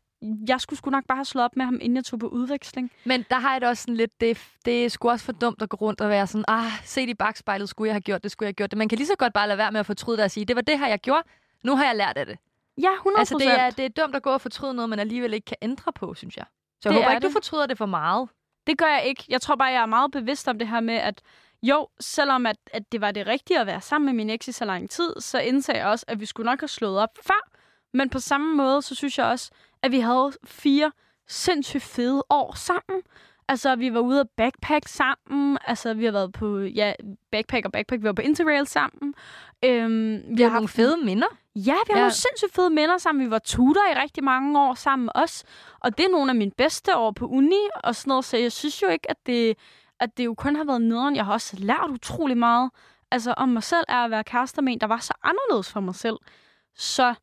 [0.48, 2.90] jeg skulle sgu nok bare have slået op med ham, inden jeg tog på udveksling.
[3.04, 5.62] Men der har jeg det også sådan lidt, det, det er sgu også for dumt
[5.62, 8.30] at gå rundt og være sådan, ah, se i bagspejlet, skulle jeg have gjort det,
[8.30, 8.78] skulle jeg have gjort det.
[8.78, 10.56] Man kan lige så godt bare lade være med at fortryde det og sige, det
[10.56, 11.22] var det her, jeg gjorde,
[11.64, 12.38] nu har jeg lært af det.
[12.78, 15.34] Ja, 100 Altså, det er, det er dumt at gå og fortryde noget, man alligevel
[15.34, 16.44] ikke kan ændre på, synes jeg.
[16.80, 17.32] Så jeg Det håber er ikke, du det.
[17.32, 18.28] fortryder det for meget.
[18.66, 19.24] Det gør jeg ikke.
[19.28, 21.22] Jeg tror bare, jeg er meget bevidst om det her med, at
[21.62, 24.52] jo, selvom at, at det var det rigtige at være sammen med min eks i
[24.52, 27.50] så lang tid, så indsag jeg også, at vi skulle nok have slået op før.
[27.92, 29.50] Men på samme måde, så synes jeg også,
[29.82, 30.92] at vi havde fire
[31.28, 33.02] sindssygt fede år sammen.
[33.48, 35.58] Altså, vi var ude at backpack sammen.
[35.66, 36.92] Altså, vi har været på, ja,
[37.30, 38.02] backpack og backpack.
[38.02, 39.14] Vi var på Interrail sammen.
[39.64, 41.26] Øhm, vi Vi har nogle fede minder.
[41.56, 42.00] Ja, vi har ja.
[42.00, 43.24] Nogle sindssygt fede minder sammen.
[43.24, 45.44] Vi var tutor i rigtig mange år sammen os.
[45.80, 48.24] Og det er nogle af mine bedste år på uni og sådan noget.
[48.24, 49.56] Så jeg synes jo ikke, at det,
[50.00, 51.16] at det jo kun har været nederen.
[51.16, 52.70] Jeg har også lært utrolig meget
[53.10, 55.80] altså, om mig selv, er at være kærester med en, der var så anderledes for
[55.80, 56.16] mig selv.
[56.74, 57.14] Så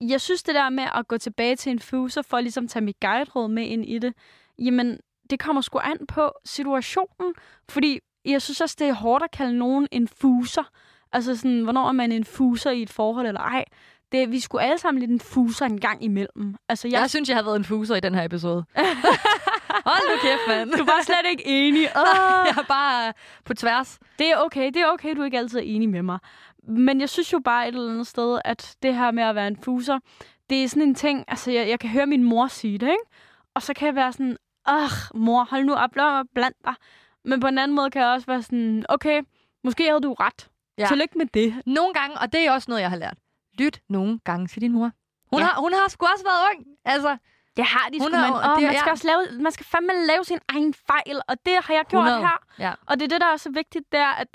[0.00, 2.84] jeg synes, det der med at gå tilbage til en fuser, for at ligesom tage
[2.84, 4.14] mit guide-råd med ind i det,
[4.58, 4.98] jamen,
[5.30, 7.34] det kommer sgu an på situationen.
[7.68, 10.70] Fordi jeg synes også, det er hårdt at kalde nogen en fuser.
[11.12, 13.64] Altså sådan, hvornår er man en fuser i et forhold eller ej?
[14.12, 16.54] Det, vi skulle alle sammen lidt en fuser en gang imellem.
[16.68, 18.64] Altså, Jeg, jeg, synes, jeg har været en fuser i den her episode.
[19.86, 20.70] Hold nu kæft, mand.
[20.70, 21.82] du var slet ikke enig.
[22.46, 23.12] jeg er bare
[23.44, 23.98] på tværs.
[24.18, 26.18] Det er okay, det er okay, du er ikke altid er enig med mig.
[26.68, 29.48] Men jeg synes jo bare et eller andet sted, at det her med at være
[29.48, 29.98] en fuser,
[30.50, 33.04] det er sådan en ting, altså jeg, jeg kan høre min mor sige det, ikke?
[33.54, 34.36] Og så kan jeg være sådan,
[34.70, 34.90] åh,
[35.20, 36.74] mor, hold nu op, lad mig blandt dig.
[37.24, 39.22] Men på en anden måde kan jeg også være sådan, okay,
[39.64, 40.48] måske havde du ret.
[40.78, 40.86] Ja.
[40.86, 41.62] Tillykke med det.
[41.66, 43.16] Nogle gange, og det er også noget, jeg har lært.
[43.58, 44.90] Lyt nogle gange til din mor.
[45.32, 45.46] Hun, Ja.
[45.46, 46.66] har, hun har sgu også været ung.
[46.84, 47.16] Altså,
[47.56, 48.90] Det har de sgu, men åh, det man, skal ja.
[48.90, 52.26] også lave, man skal fandme lave sin egen fejl, og det har jeg gjort 100.
[52.26, 52.38] her.
[52.58, 52.72] ja.
[52.86, 54.28] Og det er det, der er så vigtigt, det er, at,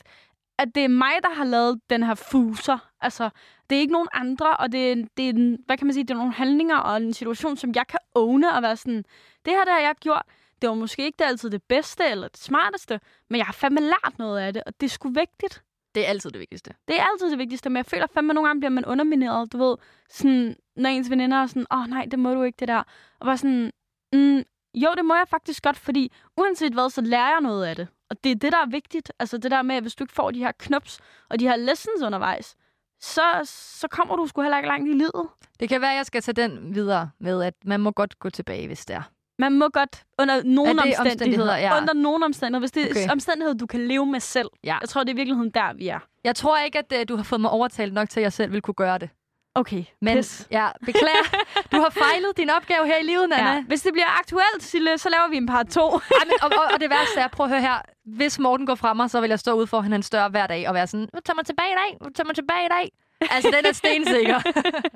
[0.62, 2.78] at det er mig, der har lavet den her fuser.
[3.02, 3.30] Altså,
[3.70, 6.04] det er ikke nogen andre, og det er, det er en, hvad kan man sige,
[6.04, 9.04] det er nogle handlinger og en situation, som jeg kan åne og være sådan,
[9.46, 10.26] det her, det har jeg gjort.
[10.62, 13.00] Det var måske ikke det altid det bedste eller det smarteste,
[13.30, 15.64] men jeg har fandme lært noget af det, og det er sgu vigtigt.
[15.96, 16.74] Det er altid det vigtigste.
[16.88, 19.54] Det er altid det vigtigste, men jeg føler fandme, at nogle gange bliver man undermineret,
[19.54, 19.76] du ved,
[20.10, 22.84] sådan, når ens veninder er sådan, åh oh, nej, det må du ikke, det der.
[23.20, 23.72] Og bare sådan,
[24.14, 24.44] mm,
[24.74, 27.88] jo, det må jeg faktisk godt, fordi uanset hvad, så lærer jeg noget af det.
[28.10, 29.12] Og det er det, der er vigtigt.
[29.20, 31.00] Altså det der med, at hvis du ikke får de her knups
[31.30, 32.56] og de her lessons undervejs,
[33.00, 35.28] så, så kommer du sgu heller ikke langt i livet.
[35.60, 38.30] Det kan være, at jeg skal tage den videre med, at man må godt gå
[38.30, 39.02] tilbage, hvis det er.
[39.40, 41.58] Man må godt under nogle Er det omstændigheder, omstændigheder?
[41.58, 41.78] Ja.
[41.78, 43.04] under nogle omstændigheder, hvis det er Okay.
[43.04, 43.12] okay.
[43.12, 44.50] omstændigheder, du kan leve med selv.
[44.64, 44.78] Ja.
[44.82, 46.00] Jeg tror, det er i virkeligheden der, vi er.
[46.24, 48.52] Jeg tror ikke, at uh, du har fået mig overtalt nok til, at jeg selv
[48.52, 49.10] vil kunne gøre det.
[49.56, 50.48] Okay, Men pis.
[50.52, 51.26] ja, beklager.
[51.72, 53.54] Du har fejlet din opgave her i livet, Nana.
[53.54, 53.64] Ja.
[53.64, 55.90] Hvis det bliver aktuelt, Sille, så laver vi en par to.
[56.20, 57.82] Ej, men, og, og, og, det værste er, prøv at høre her.
[58.06, 60.68] Hvis Morten går frem mig, så vil jeg stå ude foran hans dør hver dag
[60.68, 62.92] og være sådan, tag mig tilbage i dag, tag mig tilbage i dag.
[63.32, 64.40] Altså, den er stensikker.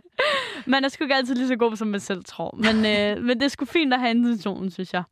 [0.72, 2.56] Man er sgu ikke altid lige så god, som man selv tror.
[2.56, 5.04] Men, øh, men det er sgu fint at have intentionen, synes jeg.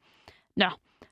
[0.57, 0.69] Nå,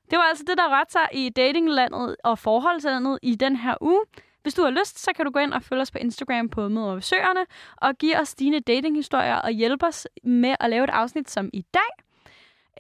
[0.09, 4.01] det var altså det, der rørte sig i datinglandet og forholdslandet i den her uge.
[4.43, 6.67] Hvis du har lyst, så kan du gå ind og følge os på Instagram på
[6.67, 7.45] Møder og Besøgerne,
[7.77, 11.61] og give os dine datinghistorier og hjælpe os med at lave et afsnit som i
[11.73, 11.91] dag.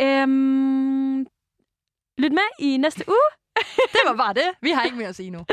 [0.01, 1.19] Øhm,
[2.17, 3.27] lyt med i næste uge.
[3.93, 4.49] det var bare det.
[4.61, 5.45] Vi har ikke mere at sige nu.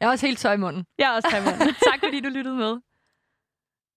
[0.00, 0.84] Jeg er også helt tøj i munden.
[0.98, 1.58] Jeg er også Taiwan.
[1.90, 2.76] tak fordi du lyttede med.